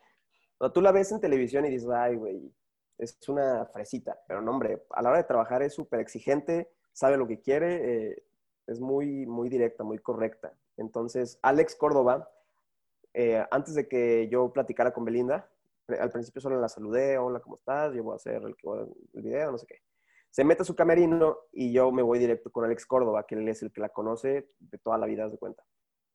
[0.59, 2.53] O tú la ves en televisión y dices, ay, güey,
[2.99, 7.17] es una fresita, pero no, hombre, a la hora de trabajar es súper exigente, sabe
[7.17, 8.25] lo que quiere, eh,
[8.67, 10.55] es muy, muy directa, muy correcta.
[10.77, 12.31] Entonces, Alex Córdoba,
[13.13, 15.49] eh, antes de que yo platicara con Belinda,
[16.01, 17.95] al principio solo la saludé, hola, ¿cómo estás?
[17.95, 18.57] Yo voy a hacer el,
[19.13, 19.83] el video, no sé qué.
[20.31, 23.49] Se mete a su camerino y yo me voy directo con Alex Córdoba, que él
[23.49, 25.63] es el que la conoce de toda la vida, de cuenta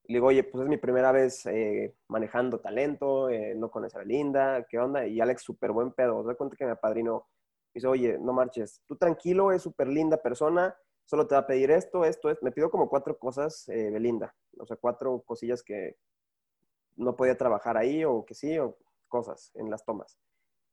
[0.10, 4.00] le digo, oye, pues es mi primera vez eh, manejando talento, eh, no conoce a
[4.00, 5.06] Belinda, ¿qué onda?
[5.06, 7.28] Y Alex, súper buen pedo, se da cuenta que me apadrinó.
[7.76, 11.70] Dice, oye, no marches, tú tranquilo, es súper linda persona, solo te va a pedir
[11.70, 12.42] esto, esto, es.
[12.42, 15.98] Me pidió como cuatro cosas eh, Belinda, o sea, cuatro cosillas que
[16.96, 20.18] no podía trabajar ahí o que sí, o cosas en las tomas.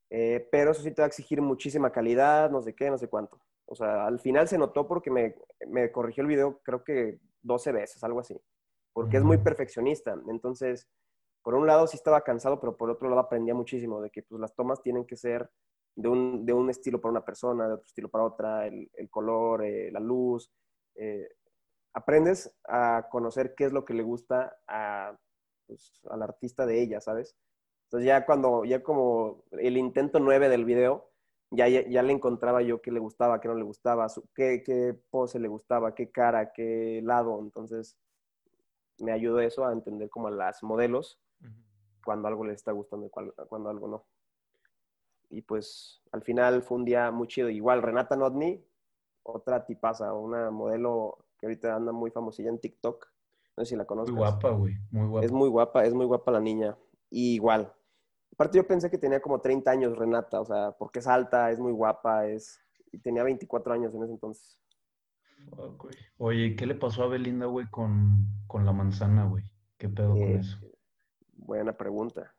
[0.08, 3.38] pero eso sí te va a exigir muchísima calidad, no sé qué, no sé cuánto.
[3.66, 5.36] O sea, al final se notó porque me,
[5.68, 8.40] me corrigió el video creo que 12 veces, algo así
[8.96, 10.18] porque es muy perfeccionista.
[10.26, 10.88] Entonces,
[11.42, 14.40] por un lado sí estaba cansado, pero por otro lado aprendía muchísimo de que pues,
[14.40, 15.50] las tomas tienen que ser
[15.96, 19.10] de un, de un estilo para una persona, de otro estilo para otra, el, el
[19.10, 20.50] color, eh, la luz.
[20.94, 21.28] Eh,
[21.92, 25.14] aprendes a conocer qué es lo que le gusta a
[25.66, 27.36] pues, al artista de ella, ¿sabes?
[27.88, 31.10] Entonces ya cuando, ya como el intento nueve del video,
[31.50, 35.38] ya, ya, le encontraba yo qué le gustaba, qué no le gustaba, qué, qué pose
[35.38, 37.38] le gustaba, qué cara, qué lado.
[37.40, 37.98] Entonces
[38.98, 41.20] me ayudó eso a entender como a las modelos
[42.04, 44.06] cuando algo les está gustando y cuando algo no.
[45.28, 47.50] Y pues al final fue un día muy chido.
[47.50, 48.64] Igual Renata Notni,
[49.22, 53.06] otra tipaza, una modelo que ahorita anda muy famosilla en TikTok.
[53.56, 54.12] No sé si la conoces.
[54.12, 54.74] Muy guapa, güey.
[54.90, 55.26] Muy guapa.
[55.26, 56.76] Es muy guapa, es muy guapa la niña.
[57.10, 57.72] Y igual.
[58.32, 61.58] Aparte yo pensé que tenía como 30 años Renata, o sea, porque es alta, es
[61.58, 62.60] muy guapa, es...
[62.92, 64.58] Y tenía 24 años en ese entonces.
[66.18, 69.44] Oye, ¿qué le pasó a Belinda, güey, con, la manzana, güey?
[69.78, 70.58] ¿Qué pedo con eh, eso?
[71.34, 72.34] Buena pregunta.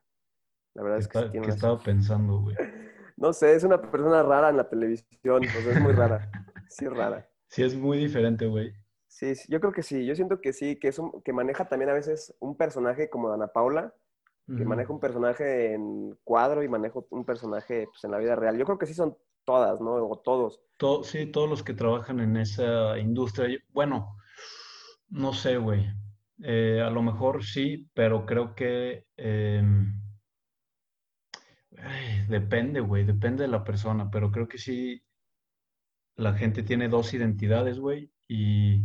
[0.73, 1.31] La verdad es que...
[1.31, 2.55] ¿Qué he estaba pensando, güey?
[3.17, 6.29] No sé, es una persona rara en la televisión, sea, es muy rara.
[6.69, 7.27] Sí, es rara.
[7.47, 8.73] Sí, es muy diferente, güey.
[9.07, 10.05] Sí, yo creo que sí.
[10.05, 13.47] Yo siento que sí, que, es que maneja también a veces un personaje como Ana
[13.47, 13.93] Paula,
[14.45, 18.57] que maneja un personaje en cuadro y maneja un personaje pues, en la vida real.
[18.57, 19.17] Yo creo que sí son
[19.47, 19.95] todas, ¿no?
[19.95, 20.59] O todos.
[21.03, 23.57] sí, todos los que trabajan en esa industria.
[23.69, 24.17] Bueno,
[25.09, 25.87] no sé, güey.
[26.43, 29.99] Eh, a lo mejor sí, pero creo que em,
[32.29, 35.01] depende, güey, depende de la persona, pero creo que sí,
[36.15, 38.83] la gente tiene dos identidades, güey, y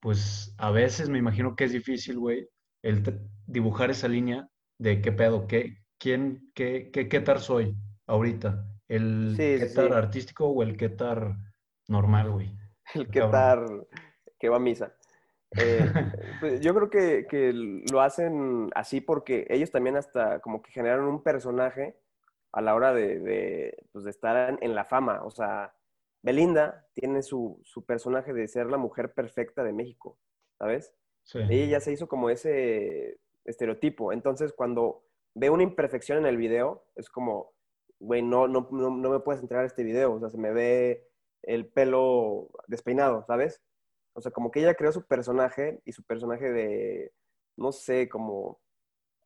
[0.00, 2.48] pues a veces me imagino que es difícil, güey,
[2.82, 3.02] el
[3.46, 4.48] dibujar esa línea
[4.78, 7.76] de qué pedo, qué, quién, qué, qué, qué tar soy
[8.06, 11.36] ahorita, el sí, artístico o el tar
[11.88, 12.50] normal, güey.
[12.94, 13.64] El tar
[14.38, 14.92] que va a misa.
[15.56, 15.80] Eh,
[16.40, 21.06] pues, yo creo que, que, lo hacen así porque ellos también hasta como que generaron
[21.06, 21.96] un personaje
[22.52, 25.22] a la hora de, de, pues de estar en la fama.
[25.22, 25.72] O sea,
[26.22, 30.18] Belinda tiene su, su, personaje de ser la mujer perfecta de México,
[30.58, 30.92] ¿sabes?
[31.34, 34.12] Ella ya se hizo como ese estereotipo.
[34.12, 37.52] Entonces, cuando ve una imperfección en el video, es como,
[38.00, 40.14] güey, no, no, no, me puedes entregar este video.
[40.14, 41.06] O sea, se me ve
[41.42, 43.62] el pelo despeinado, ¿sabes?
[44.14, 47.12] O sea, como que ella creó su personaje y su personaje de,
[47.56, 48.60] no sé, como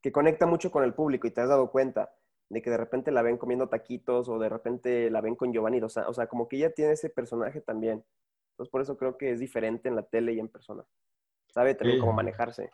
[0.03, 2.15] que conecta mucho con el público y te has dado cuenta
[2.51, 5.81] de que de repente la ven comiendo taquitos o de repente la ven con Giovanni,
[5.81, 8.05] o sea, o sea, como que ella tiene ese personaje también.
[8.53, 10.85] Entonces, por eso creo que es diferente en la tele y en persona.
[11.49, 12.71] Sabe también cómo manejarse.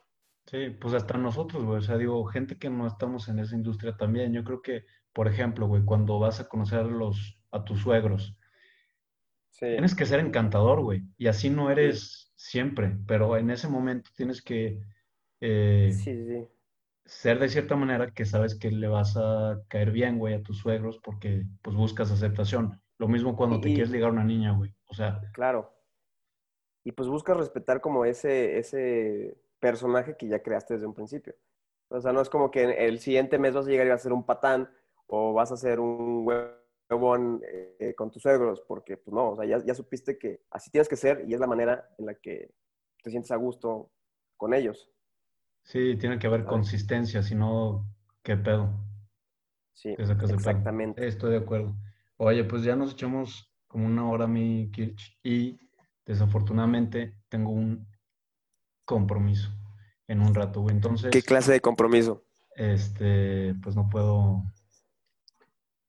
[0.46, 1.78] Sí, pues hasta nosotros, güey.
[1.78, 4.32] O sea, digo, gente que no estamos en esa industria también.
[4.32, 8.36] Yo creo que, por ejemplo, güey, cuando vas a conocer a, los, a tus suegros,
[9.58, 11.02] tienes que ser encantador, güey.
[11.18, 14.80] Y así no eres siempre, pero en ese momento tienes que
[15.40, 16.48] eh, sí
[17.10, 20.58] ser de cierta manera que sabes que le vas a caer bien, güey, a tus
[20.58, 22.80] suegros porque pues buscas aceptación.
[22.98, 24.72] Lo mismo cuando te quieres ligar a una niña, güey.
[24.86, 25.20] O sea.
[25.32, 25.74] Claro.
[26.84, 31.34] Y pues buscas respetar como ese, ese personaje que ya creaste desde un principio.
[31.88, 34.04] O sea, no es como que el siguiente mes vas a llegar y vas a
[34.04, 34.70] ser un patán
[35.10, 39.44] o vas a ser un huevón eh, con tus suegros, porque pues no, o sea,
[39.44, 42.54] ya, ya supiste que así tienes que ser y es la manera en la que
[43.02, 43.90] te sientes a gusto
[44.36, 44.90] con ellos.
[45.62, 47.86] Sí, tiene que haber consistencia, si no,
[48.22, 48.70] ¿qué pedo?
[49.74, 51.06] Sí, exactamente.
[51.06, 51.74] Estoy de acuerdo.
[52.16, 55.58] Oye, pues ya nos echamos como una hora mi Kirch y
[56.04, 57.86] desafortunadamente tengo un
[58.84, 59.50] compromiso
[60.08, 61.10] en un rato, Entonces.
[61.10, 62.24] ¿Qué clase de compromiso?
[62.56, 64.42] Este, pues no puedo.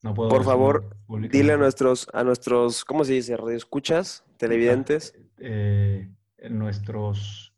[0.01, 0.29] No puedo.
[0.29, 0.95] Por favor,
[1.31, 3.37] dile a nuestros, a nuestros, ¿cómo se dice?
[3.37, 4.23] ¿Radioescuchas?
[4.37, 5.13] ¿Televidentes?
[5.37, 6.09] Eh,
[6.49, 7.51] nuestros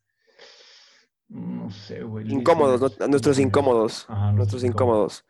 [1.33, 2.31] no sé, güey.
[2.31, 4.07] Incómodos, nuestros incómodos.
[4.33, 5.25] nuestros incómodos.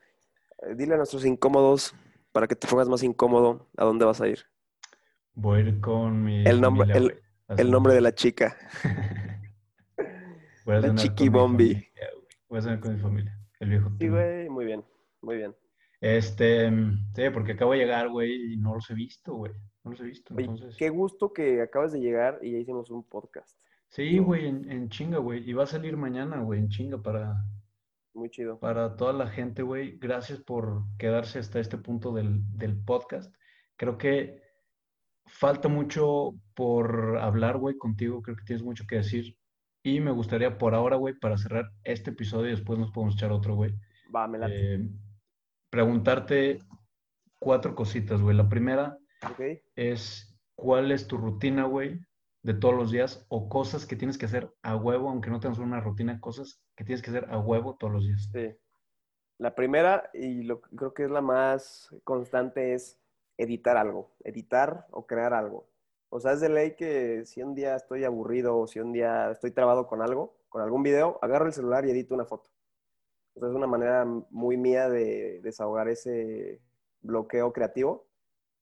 [0.62, 1.94] Eh, dile a nuestros incómodos,
[2.30, 4.40] para que te pongas más incómodo, ¿a dónde vas a ir?
[5.34, 6.44] Voy a ir con mi.
[6.46, 6.92] El nombre,
[7.56, 8.54] el, nombre de la chica.
[10.66, 11.88] la chiqui bombi.
[12.48, 13.38] Voy a cenar con mi familia.
[13.58, 13.90] El viejo.
[13.98, 14.84] Sí, güey, muy bien,
[15.22, 15.56] muy bien.
[16.04, 16.70] Este,
[17.14, 19.52] sí, porque acabo de llegar, güey, y no los he visto, güey.
[19.84, 20.34] No los he visto.
[20.38, 20.76] Entonces...
[20.76, 23.58] qué gusto que acabas de llegar y ya hicimos un podcast.
[23.88, 25.48] Sí, güey, en, chinga, güey.
[25.48, 27.36] Y va a salir mañana, güey, en chinga para...
[28.12, 28.58] Muy chido.
[28.58, 29.96] Para toda la gente, güey.
[29.96, 32.44] Gracias por quedarse hasta este punto del,
[32.84, 33.34] podcast.
[33.76, 34.42] Creo que
[35.24, 38.20] falta mucho por hablar, güey, contigo.
[38.20, 39.38] Creo que tienes mucho que decir.
[39.82, 43.32] Y me gustaría por ahora, güey, para cerrar este episodio y después nos podemos echar
[43.32, 43.72] otro, güey.
[44.14, 44.74] Va, me late.
[44.74, 44.90] Eh,
[45.74, 46.60] preguntarte
[47.40, 48.36] cuatro cositas, güey.
[48.36, 48.96] La primera
[49.74, 51.98] es, ¿cuál es tu rutina, güey,
[52.44, 55.58] de todos los días o cosas que tienes que hacer a huevo, aunque no tengas
[55.58, 58.30] una rutina, cosas que tienes que hacer a huevo todos los días.
[58.32, 58.56] Sí.
[59.38, 63.00] La primera, y lo, creo que es la más constante, es
[63.36, 65.68] editar algo, editar o crear algo.
[66.08, 69.32] O sea, es de ley que si un día estoy aburrido o si un día
[69.32, 72.53] estoy trabado con algo, con algún video, agarro el celular y edito una foto.
[73.34, 76.60] O sea, es una manera muy mía de desahogar ese
[77.02, 78.06] bloqueo creativo.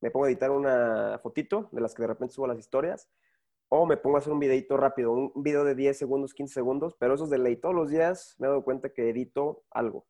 [0.00, 3.08] Me pongo a editar una fotito de las que de repente subo a las historias
[3.74, 6.94] o me pongo a hacer un videito rápido, un video de 10 segundos, 15 segundos,
[6.98, 7.56] pero eso es de ley.
[7.56, 10.06] Todos los días me he dado cuenta que edito algo,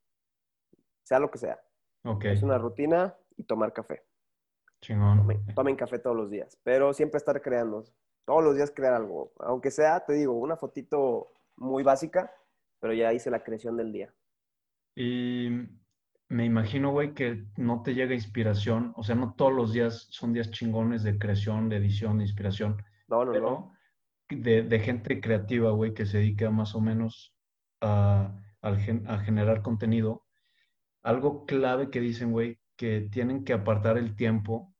[1.04, 1.62] sea lo que sea.
[2.02, 2.32] Okay.
[2.32, 4.02] Es una rutina y tomar café.
[4.80, 5.28] Chingón.
[5.54, 7.84] Tomen, café todos los días, pero siempre estar creando.
[8.24, 9.32] Todos los días crear algo.
[9.38, 12.34] Aunque sea, te digo, una fotito muy básica,
[12.80, 14.12] pero ya hice la creación del día.
[14.94, 15.48] Y
[16.28, 18.92] me imagino, güey, que no te llega inspiración.
[18.96, 22.82] O sea, no todos los días son días chingones de creación, de edición, de inspiración
[23.12, 23.74] no, no, no.
[24.30, 27.34] De, gente creativa, güey, que se dedica más o menos
[27.82, 28.76] a, a,
[29.18, 30.24] generar contenido.
[31.02, 34.74] Algo clave que dicen, güey, que tienen que apartar el tiempo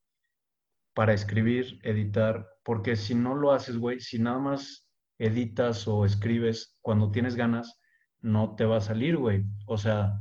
[0.95, 4.89] para escribir, editar, porque si no lo haces, güey, si nada más
[5.19, 7.79] editas o escribes cuando tienes ganas,
[8.23, 9.45] no te va a salir, güey.
[9.67, 10.19] O sea,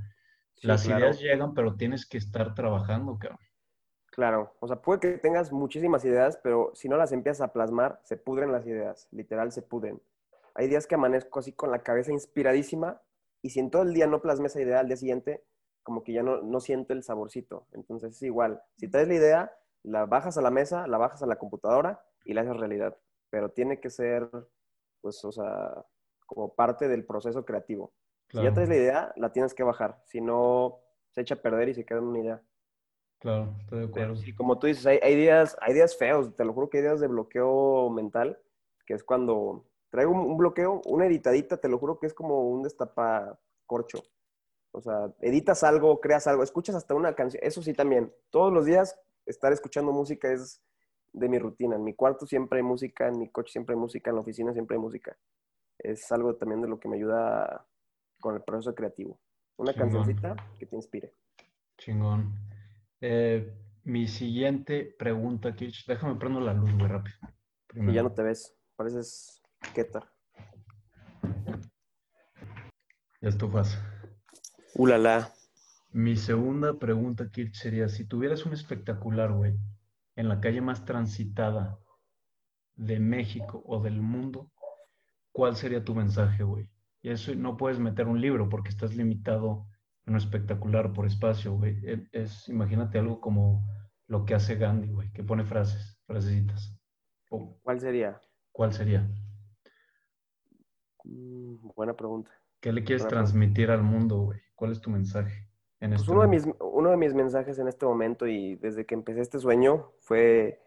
[0.62, 3.40] las ideas llegan, pero tienes que estar trabajando, cabrón.
[4.12, 8.02] Claro, o sea, puede que tengas muchísimas ideas, pero si no las empiezas a plasmar,
[8.04, 10.02] se pudren las ideas, literal se pudren.
[10.54, 13.02] Hay días que amanezco así con la cabeza inspiradísima
[13.42, 15.46] y si en todo el día no plasmé esa idea al día siguiente,
[15.82, 17.68] como que ya no, no siento el saborcito.
[17.72, 21.28] Entonces es igual, si traes la idea, la bajas a la mesa, la bajas a
[21.28, 22.98] la computadora y la haces realidad.
[23.30, 24.30] Pero tiene que ser,
[25.00, 25.86] pues, o sea,
[26.34, 27.92] como parte del proceso creativo.
[28.30, 30.02] Si ya traes la idea, la tienes que bajar.
[30.06, 30.80] Si no,
[31.10, 32.42] se echa a perder y se queda en una idea.
[33.20, 34.16] Claro, estoy de acuerdo.
[34.16, 36.84] Sí, como tú dices, hay, hay, días, hay días feos, te lo juro que hay
[36.84, 38.40] días de bloqueo mental,
[38.86, 42.64] que es cuando traigo un, bloqueo, una editadita, te lo juro que es como un
[42.64, 44.02] destapacorcho.
[44.72, 48.14] O sea, editas algo, creas algo, escuchas hasta una canción, eso sí también.
[48.30, 50.62] Todos los días estar escuchando música es
[51.12, 51.76] de mi rutina.
[51.76, 54.54] En mi cuarto siempre hay música, en mi coche siempre hay música, en la oficina
[54.54, 55.18] siempre hay música.
[55.84, 57.68] Es algo también de lo que me ayuda
[58.20, 59.20] con el proceso creativo.
[59.58, 61.14] Una cancioncita que te inspire.
[61.78, 62.34] Chingón.
[63.00, 63.54] Eh,
[63.84, 65.88] mi siguiente pregunta, Kitch.
[65.88, 67.18] Déjame prendo la luz muy rápido.
[67.74, 68.56] Y ya no te ves.
[68.76, 69.42] Pareces
[69.74, 70.04] Keter.
[73.22, 73.80] Ya estufas.
[74.76, 75.32] Ulala.
[75.92, 79.58] Mi segunda pregunta, Kirch, sería: si tuvieras un espectacular, güey,
[80.16, 81.80] en la calle más transitada
[82.76, 84.52] de México o del mundo,
[85.32, 86.70] ¿cuál sería tu mensaje, güey?
[87.02, 89.66] Y eso no puedes meter un libro porque estás limitado
[90.06, 91.78] no espectacular por espacio, güey.
[91.84, 93.66] E, es, imagínate algo como
[94.08, 96.76] lo que hace Gandhi, güey, que pone frases, frasecitas.
[97.64, 98.20] ¿Cuál sería?
[98.52, 99.08] ¿Cuál sería?
[101.04, 102.32] Mm, buena pregunta.
[102.60, 104.40] ¿Qué le quieres transmitir al mundo, güey?
[104.56, 105.50] ¿Cuál es tu mensaje?
[105.80, 108.86] En pues este uno, de mis, uno de mis mensajes en este momento y desde
[108.86, 110.62] que empecé este sueño fue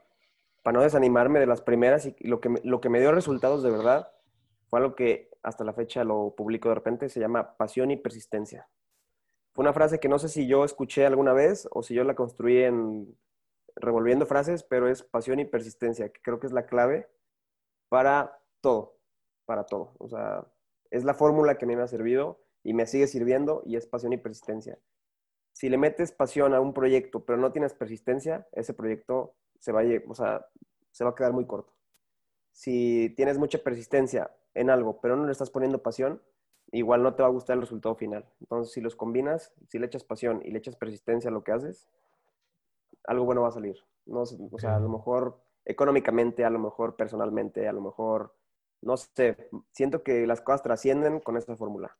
[0.64, 3.70] para no desanimarme de las primeras y lo que, lo que me dio resultados de
[3.70, 4.08] verdad
[4.74, 8.68] fue algo que hasta la fecha lo publico de repente, se llama pasión y persistencia.
[9.52, 12.16] Fue una frase que no sé si yo escuché alguna vez o si yo la
[12.16, 13.16] construí en
[13.76, 17.08] revolviendo frases, pero es pasión y persistencia, que creo que es la clave
[17.88, 18.98] para todo,
[19.44, 19.94] para todo.
[20.00, 20.44] O sea,
[20.90, 23.86] es la fórmula que a mí me ha servido y me sigue sirviendo y es
[23.86, 24.80] pasión y persistencia.
[25.52, 29.82] Si le metes pasión a un proyecto, pero no tienes persistencia, ese proyecto se va
[29.82, 30.44] a, o sea,
[30.90, 31.72] se va a quedar muy corto.
[32.50, 36.22] Si tienes mucha persistencia en algo, pero no le estás poniendo pasión,
[36.72, 38.24] igual no te va a gustar el resultado final.
[38.40, 41.52] Entonces, si los combinas, si le echas pasión y le echas persistencia a lo que
[41.52, 41.88] haces,
[43.04, 43.76] algo bueno va a salir.
[44.06, 48.36] No, o sea, a lo mejor económicamente, a lo mejor personalmente, a lo mejor,
[48.82, 51.96] no sé, siento que las cosas trascienden con esta fórmula.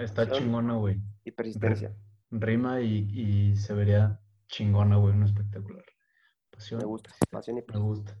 [0.00, 1.00] Está chingona, güey.
[1.24, 1.94] Y persistencia.
[2.30, 5.84] Rima y, se vería chingona, güey, un espectacular.
[6.50, 6.80] Pasión.
[6.80, 7.80] Me gusta, pasión y persistencia.
[7.80, 8.18] Me gusta.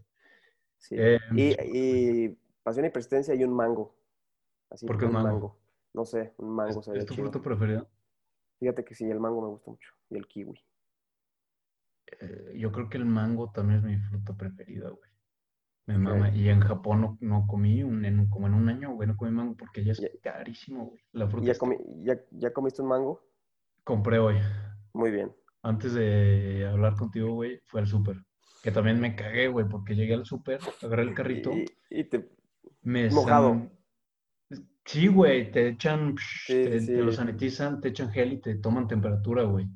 [0.78, 0.96] Sí.
[0.98, 3.94] Eh, y, y pasión y persistencia y un mango.
[4.70, 5.56] Así ¿Por qué un mango?
[5.94, 6.80] No sé, un mango.
[6.80, 7.88] ¿Es, ¿es tu fruto preferido?
[8.58, 9.92] Fíjate que sí, el mango me gusta mucho.
[10.10, 10.60] Y el kiwi.
[12.20, 15.10] Eh, yo creo que el mango también es mi fruta preferida, güey.
[15.86, 16.34] Me mama.
[16.34, 19.84] Y en Japón no, comí un, como en un año, güey, no comí mango porque
[19.84, 21.00] ya es carísimo, güey.
[21.12, 21.52] La fruta
[22.02, 23.22] ya, ya, comiste un mango?
[23.84, 24.38] Compré hoy.
[24.92, 25.32] Muy bien.
[25.62, 28.16] Antes de hablar contigo, güey, fue al súper.
[28.64, 31.52] Que también me cagué, güey, porque llegué al súper, agarré el carrito.
[31.88, 32.28] Y, te...
[32.86, 33.68] Me mojado.
[34.84, 36.14] Sí, güey, te echan,
[36.46, 39.68] te, lo sanitizan, te echan gel y te toman temperatura, güey.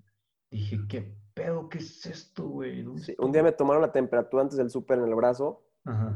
[0.48, 1.68] Dije, ¿qué pedo?
[1.68, 2.86] ¿Qué es esto, güey?
[2.86, 5.66] un día me tomaron la temperatura antes del súper en el brazo.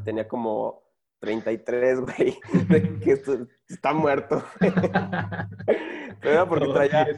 [0.04, 0.84] Tenía como
[1.18, 2.38] 33, güey.
[3.02, 3.20] que
[3.68, 4.44] está muerto.
[6.20, 7.08] Pero era porque traía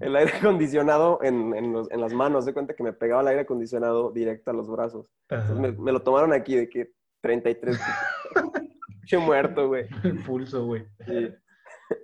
[0.00, 2.46] el aire acondicionado en, en, las manos.
[2.46, 5.12] De cuenta que me pegaba el aire acondicionado directo a los brazos.
[5.60, 7.78] me, me, lo tomaron aquí de que 33.
[9.14, 9.86] muerto, güey.
[10.04, 10.86] El pulso, güey.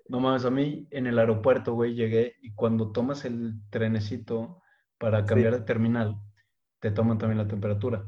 [0.09, 4.63] No mames, a mí en el aeropuerto, güey, llegué y cuando tomas el trenecito
[4.99, 6.21] para cambiar de terminal,
[6.81, 8.07] te toman también la temperatura.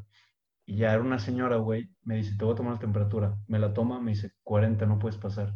[0.66, 3.36] Y ya era una señora, güey, me dice, te voy a tomar la temperatura.
[3.48, 5.54] Me la toma, me dice, 40, no puedes pasar.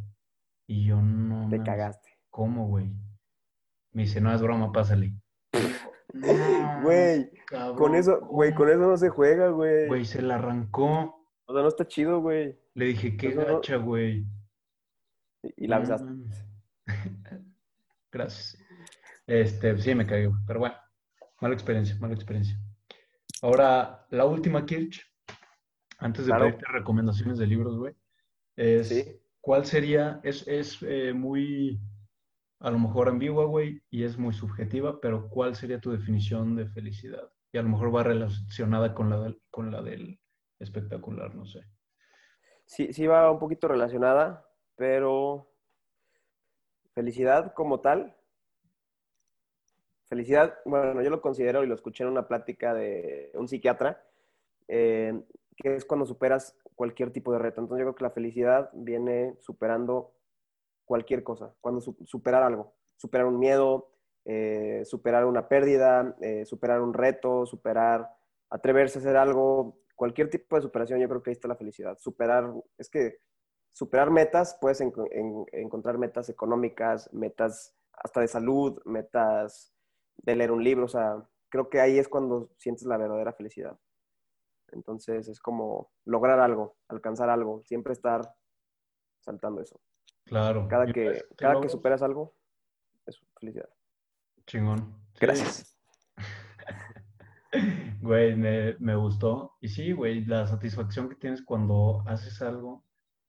[0.66, 1.49] Y yo no.
[1.49, 2.11] Te cagaste.
[2.30, 2.93] ¿Cómo, güey?
[3.93, 5.14] Me dice, no es broma, pásale.
[6.82, 7.30] Güey,
[7.76, 9.89] con eso, güey, con eso no se juega, güey.
[9.89, 11.26] Güey, se la arrancó.
[11.45, 12.59] O sea, no está chido, güey.
[12.79, 14.24] Le dije, qué gacha, güey.
[15.57, 16.12] Y, la besaste.
[18.12, 18.57] Gracias.
[19.26, 20.76] Este, sí, me cayó, pero bueno,
[21.41, 22.57] mala experiencia, mala experiencia.
[23.43, 25.05] Ahora, la última, Kirch,
[25.99, 27.97] antes de pedirte recomendaciones de libros, güey,
[28.55, 30.20] es, ¿cuál sería?
[30.22, 31.81] Es, es eh, muy,
[32.61, 36.68] a lo mejor ambigua, güey, y es muy subjetiva, pero ¿cuál sería tu definición de
[36.68, 37.29] felicidad?
[37.53, 40.20] Y a lo mejor va relacionada con la con la del
[40.61, 41.64] espectacular, no sé.
[42.69, 44.47] Sí, sí va un poquito relacionada,
[44.77, 45.49] pero
[46.93, 48.14] felicidad como tal,
[50.11, 54.05] felicidad, bueno, yo lo considero y lo escuché en una plática de un psiquiatra,
[54.69, 55.19] eh,
[55.57, 57.62] que es cuando superas cualquier tipo de reto.
[57.62, 60.12] Entonces yo creo que la felicidad viene superando
[60.85, 63.93] cualquier cosa, cuando superar algo, superar un miedo,
[64.27, 68.11] eh, superar una pérdida, eh, superar un reto, superar,
[68.51, 71.99] atreverse a hacer algo, cualquier tipo de superación, yo creo que ahí está la felicidad.
[71.99, 73.19] Superar, es que
[73.73, 79.75] superar metas, puedes encontrar metas económicas, metas hasta de salud, metas
[80.19, 83.77] de leer un libro, o sea, creo que ahí es cuando sientes la verdadera felicidad.
[84.71, 88.21] Entonces es como lograr algo, alcanzar algo, siempre estar
[89.19, 89.81] saltando eso.
[90.27, 90.69] Claro.
[90.69, 92.37] Cada que, cada que superas algo,
[93.05, 93.69] es felicidad.
[94.47, 94.95] Chingón.
[95.19, 95.77] Gracias.
[98.01, 99.57] Güey, me, gustó.
[99.61, 102.85] Y sí, güey, la satisfacción que tienes cuando haces algo,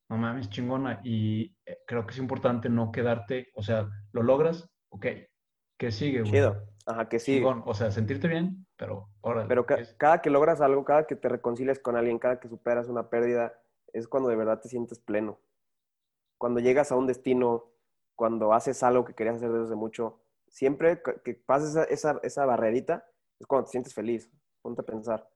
[0.09, 1.01] no mames, chingona.
[1.03, 5.05] Y eh, creo que es importante no quedarte, o sea, lo logras, ok,
[5.77, 6.31] que sigue, güey.
[6.31, 7.45] Chido, ajá, que sigue.
[7.45, 9.47] O sea, sentirte bien, pero ahora.
[9.47, 9.65] Pero
[9.97, 13.53] cada que logras algo, cada que te reconcilias con alguien, cada que superas una pérdida,
[13.93, 15.39] es cuando de verdad te sientes pleno.
[16.37, 17.71] Cuando llegas a un destino,
[18.15, 23.05] cuando haces algo que querías hacer desde mucho, siempre que pases esa, esa barrerita,
[23.39, 24.29] es cuando te sientes feliz.
[24.61, 25.29] Ponte a pensar.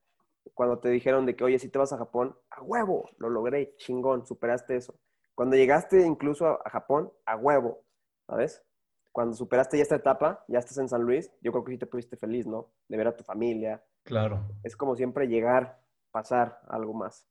[0.52, 3.74] Cuando te dijeron de que, oye, si te vas a Japón, a huevo, lo logré,
[3.76, 4.94] chingón, superaste eso.
[5.34, 7.84] Cuando llegaste incluso a, Japón, a huevo,
[8.26, 8.62] ¿sabes?
[9.10, 11.86] Cuando superaste ya esta etapa, ya estás en San Luis, yo creo que sí te
[11.86, 12.72] pusiste feliz, ¿no?
[12.88, 13.82] De ver a tu familia.
[14.04, 14.46] Claro.
[14.62, 17.26] Es como siempre llegar, pasar algo más.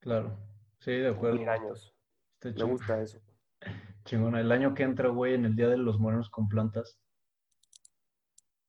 [0.00, 0.36] Claro.
[0.80, 1.38] Sí, de acuerdo.
[1.38, 1.94] Mil años.
[2.42, 3.20] Me gusta eso.
[4.04, 4.36] Chingón.
[4.36, 6.98] El año que entra, güey, en el Día de los Morenos con Plantas.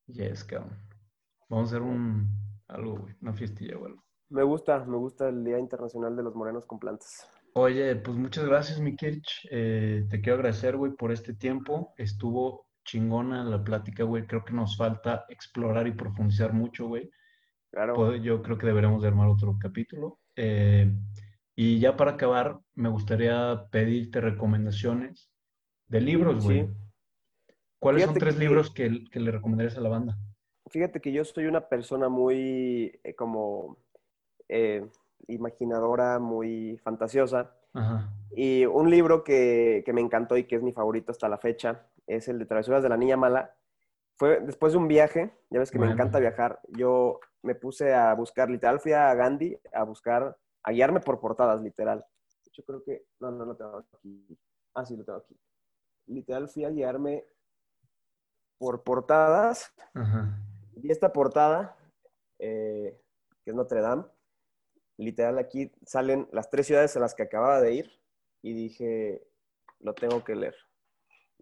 [0.07, 0.78] Yes, cabrón.
[1.47, 2.30] Vamos a hacer un,
[2.72, 3.93] algo, güey, una fiestilla güey.
[4.30, 7.30] Me gusta, me gusta el Día Internacional de los Morenos con Plantas.
[7.53, 9.45] Oye, pues muchas gracias, mi Kirch.
[9.51, 11.93] Eh, te quiero agradecer, güey, por este tiempo.
[11.97, 14.26] Estuvo chingona la plática, güey.
[14.26, 17.11] Creo que nos falta explorar y profundizar mucho, güey.
[17.72, 18.15] Claro.
[18.15, 20.19] Yo creo que deberemos de armar otro capítulo.
[20.38, 20.93] Eh,
[21.53, 25.30] y ya para acabar, me gustaría pedirte recomendaciones
[25.88, 26.67] de libros, güey.
[26.67, 26.74] Sí.
[27.80, 30.17] ¿Cuáles son tres libros que, que le recomendarías a la banda?
[30.72, 33.78] Fíjate que yo soy una persona muy eh, como
[34.47, 34.88] eh,
[35.28, 37.53] imaginadora, muy fantasiosa.
[38.32, 42.28] Y un libro que, me encantó y que es mi favorito hasta la fecha es
[42.28, 43.55] el de Travesuras de la Niña Mala.
[44.17, 48.13] Fue después de un viaje, ya ves que me encanta viajar, yo me puse a
[48.13, 52.05] buscar, literal fui a Gandhi a buscar, a guiarme por portadas, literal.
[52.51, 54.38] Yo creo que, no, no lo tengo aquí.
[54.74, 55.36] Ah, sí, lo tengo aquí.
[56.07, 57.26] Literal fui a guiarme
[58.57, 59.74] por portadas.
[59.93, 60.38] Ajá
[60.82, 61.78] vi esta portada,
[62.40, 63.00] eh,
[63.44, 64.06] que es Notre Dame.
[64.98, 68.00] Literal, aquí salen las tres ciudades a las que acababa de ir
[68.42, 69.28] y dije,
[69.80, 70.56] lo tengo que leer.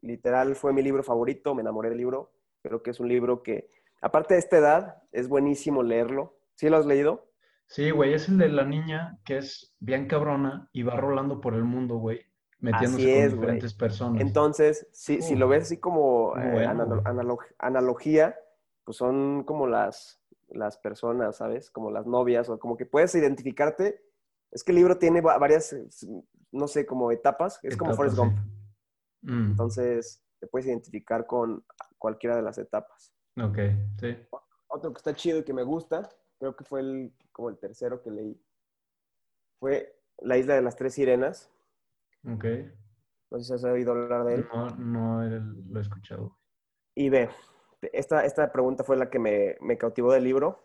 [0.01, 2.31] Literal, fue mi libro favorito, me enamoré del libro.
[2.61, 3.69] Creo que es un libro que,
[4.01, 6.37] aparte de esta edad, es buenísimo leerlo.
[6.55, 7.29] ¿Sí lo has leído?
[7.67, 11.53] Sí, güey, es el de la niña que es bien cabrona y va rolando por
[11.53, 12.25] el mundo, güey,
[12.59, 14.21] metiéndose con diferentes personas.
[14.21, 16.65] Entonces, si, si lo ves así como eh,
[17.59, 18.35] analogía,
[18.89, 21.69] pues son como las, las personas, ¿sabes?
[21.69, 24.03] Como las novias, o como que puedes identificarte.
[24.49, 25.75] Es que el libro tiene varias,
[26.51, 27.59] no sé, como etapas.
[27.61, 28.39] Es como Forrest Gump.
[29.21, 29.51] Mm.
[29.51, 31.63] Entonces, te puedes identificar con
[31.99, 33.13] cualquiera de las etapas.
[33.39, 33.59] Ok,
[33.99, 34.17] sí.
[34.69, 36.09] Otro que está chido y que me gusta,
[36.39, 38.43] creo que fue el, como el tercero que leí,
[39.59, 41.51] fue La Isla de las Tres Sirenas.
[42.25, 42.45] Ok.
[43.29, 44.47] No sé si has oído hablar de él.
[44.51, 46.39] No, no lo he escuchado.
[46.95, 47.29] Y ve,
[47.81, 50.63] esta, esta pregunta fue la que me, me cautivó del libro,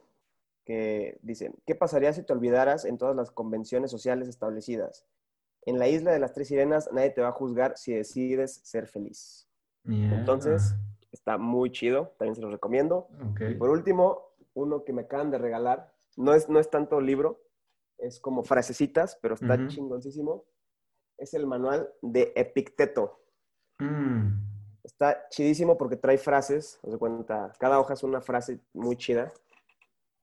[0.65, 5.07] que dicen, ¿qué pasaría si te olvidaras en todas las convenciones sociales establecidas?
[5.67, 8.87] En la isla de las tres sirenas nadie te va a juzgar si decides ser
[8.87, 9.49] feliz.
[9.85, 10.15] Yeah.
[10.15, 10.77] Entonces,
[11.13, 13.09] está muy chido, también se los recomiendo.
[13.41, 17.41] Y por último, uno que me acaban de regalar, no es, no es tanto libro,
[17.99, 19.69] es como frasecitas, pero está Ujú.
[19.69, 20.45] chingoncísimo.
[21.17, 23.21] Es el manual de Epicteto.
[23.79, 24.44] Mm,
[24.85, 29.33] Está chidísimo porque trae frases, de cuenta, cada hoja es una frase muy chida,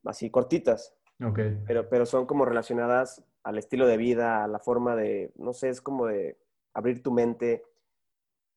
[0.05, 0.93] así cortitas,
[1.23, 1.39] ok.
[1.65, 5.69] pero, pero son como relacionadas al estilo de vida, a la forma de, no sé,
[5.69, 6.37] es como de
[6.75, 7.63] abrir tu mente.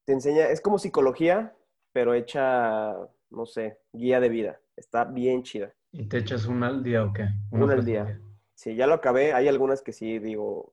[0.04, 1.56] Te enseña, es como psicología,
[1.94, 2.94] pero hecha,
[3.30, 4.60] no sé, guía de vida.
[4.76, 5.72] Está bien chida.
[5.92, 7.28] ¿Y te echas una al día o qué?
[7.50, 8.20] Una al frase día.
[8.54, 9.32] Sí, ya lo acabé.
[9.32, 10.72] Hay algunas que sí digo,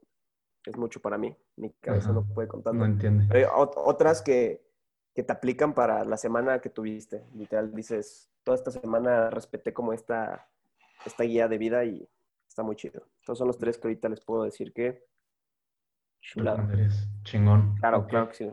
[0.65, 1.37] es mucho para mí.
[1.55, 2.15] Mi cabeza Ajá.
[2.15, 2.79] no puede con tanto.
[2.79, 3.27] No entiende.
[3.29, 4.61] Pero hay ot- otras que,
[5.13, 7.25] que te aplican para la semana que tuviste.
[7.35, 10.47] Literal, dices, toda esta semana respeté como esta,
[11.05, 12.07] esta guía de vida y
[12.47, 13.05] está muy chido.
[13.19, 15.05] Estos son los tres que ahorita les puedo decir que...
[17.23, 17.75] Chingón.
[17.77, 18.51] Claro, claro que sí.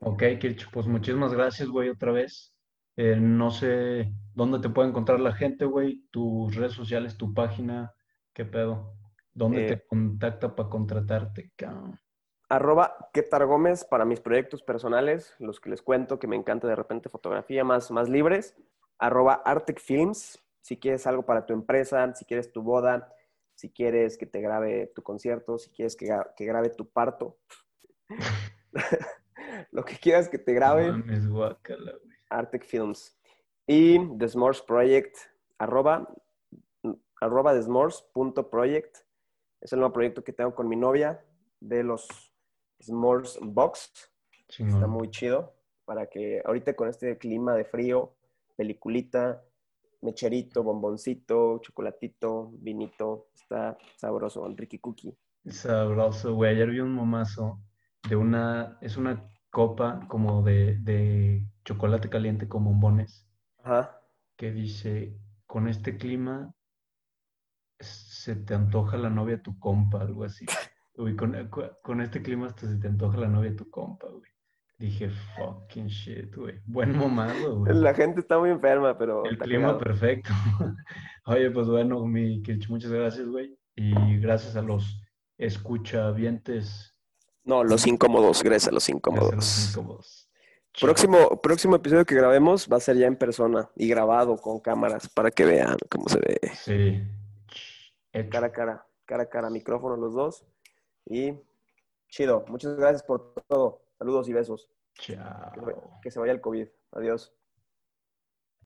[0.00, 2.54] Ok, Kirch, pues muchísimas gracias, güey, otra vez.
[2.96, 7.94] Eh, no sé dónde te puede encontrar la gente, güey, tus redes sociales, tu página,
[8.32, 8.94] qué pedo.
[9.32, 11.98] ¿Dónde Eh, te contacta para contratarte, cabrón?
[12.48, 16.76] Arroba Ketar Gómez para mis proyectos personales, los que les cuento que me encanta de
[16.76, 18.56] repente fotografía más, más libres.
[18.98, 23.12] Arroba Artec Films, si quieres algo para tu empresa, si quieres tu boda,
[23.54, 27.38] si quieres que te grabe tu concierto, si quieres que, que grabe tu parto.
[29.72, 31.24] Lo que quieras que te grabe, Mames.
[32.30, 33.18] Artec Films.
[33.66, 35.16] Y The S'mores Project,
[35.58, 36.08] arroba,
[37.20, 37.54] arroba.
[37.54, 37.66] Es
[39.72, 41.22] el nuevo proyecto que tengo con mi novia
[41.60, 42.27] de los
[42.80, 43.92] S'mores Box.
[44.32, 44.90] Está Chingón.
[44.90, 45.54] muy chido
[45.84, 48.14] para que ahorita con este clima de frío,
[48.56, 49.42] peliculita,
[50.02, 55.16] mecherito, bomboncito, chocolatito, vinito, está sabroso, el Ricky Cookie.
[55.46, 56.54] Sabroso, güey.
[56.54, 57.60] Ayer vi un momazo
[58.08, 63.26] de una, es una copa como de, de chocolate caliente con bombones.
[63.64, 64.00] Ajá.
[64.36, 66.54] que dice, con este clima
[67.80, 70.46] se te antoja la novia tu compa, algo así.
[70.98, 71.48] Uy, con,
[71.82, 74.30] con este clima hasta se te antoja la novia de tu compa, güey.
[74.78, 76.60] Dije, fucking shit, güey.
[76.66, 77.72] Buen momado, güey.
[77.74, 80.30] La gente está muy enferma, pero El clima perfecto.
[81.26, 83.56] Oye, pues bueno, mi Kirch, muchas gracias, güey.
[83.76, 85.00] Y gracias a los
[85.36, 86.96] escuchavientes.
[87.44, 89.34] No, los incómodos, gracias a los gracias a incómodos.
[89.34, 90.30] los incómodos.
[90.80, 95.08] Próximo, próximo episodio que grabemos va a ser ya en persona y grabado con cámaras
[95.08, 96.40] para que vean cómo se ve.
[96.54, 97.02] Sí.
[98.30, 100.44] Cara a cara, cara a cara, micrófono los dos.
[101.08, 101.34] Y
[102.08, 102.44] chido.
[102.48, 103.82] Muchas gracias por todo.
[103.98, 104.70] Saludos y besos.
[104.94, 105.98] Chao.
[106.02, 106.68] que se vaya el COVID.
[106.92, 107.32] Adiós.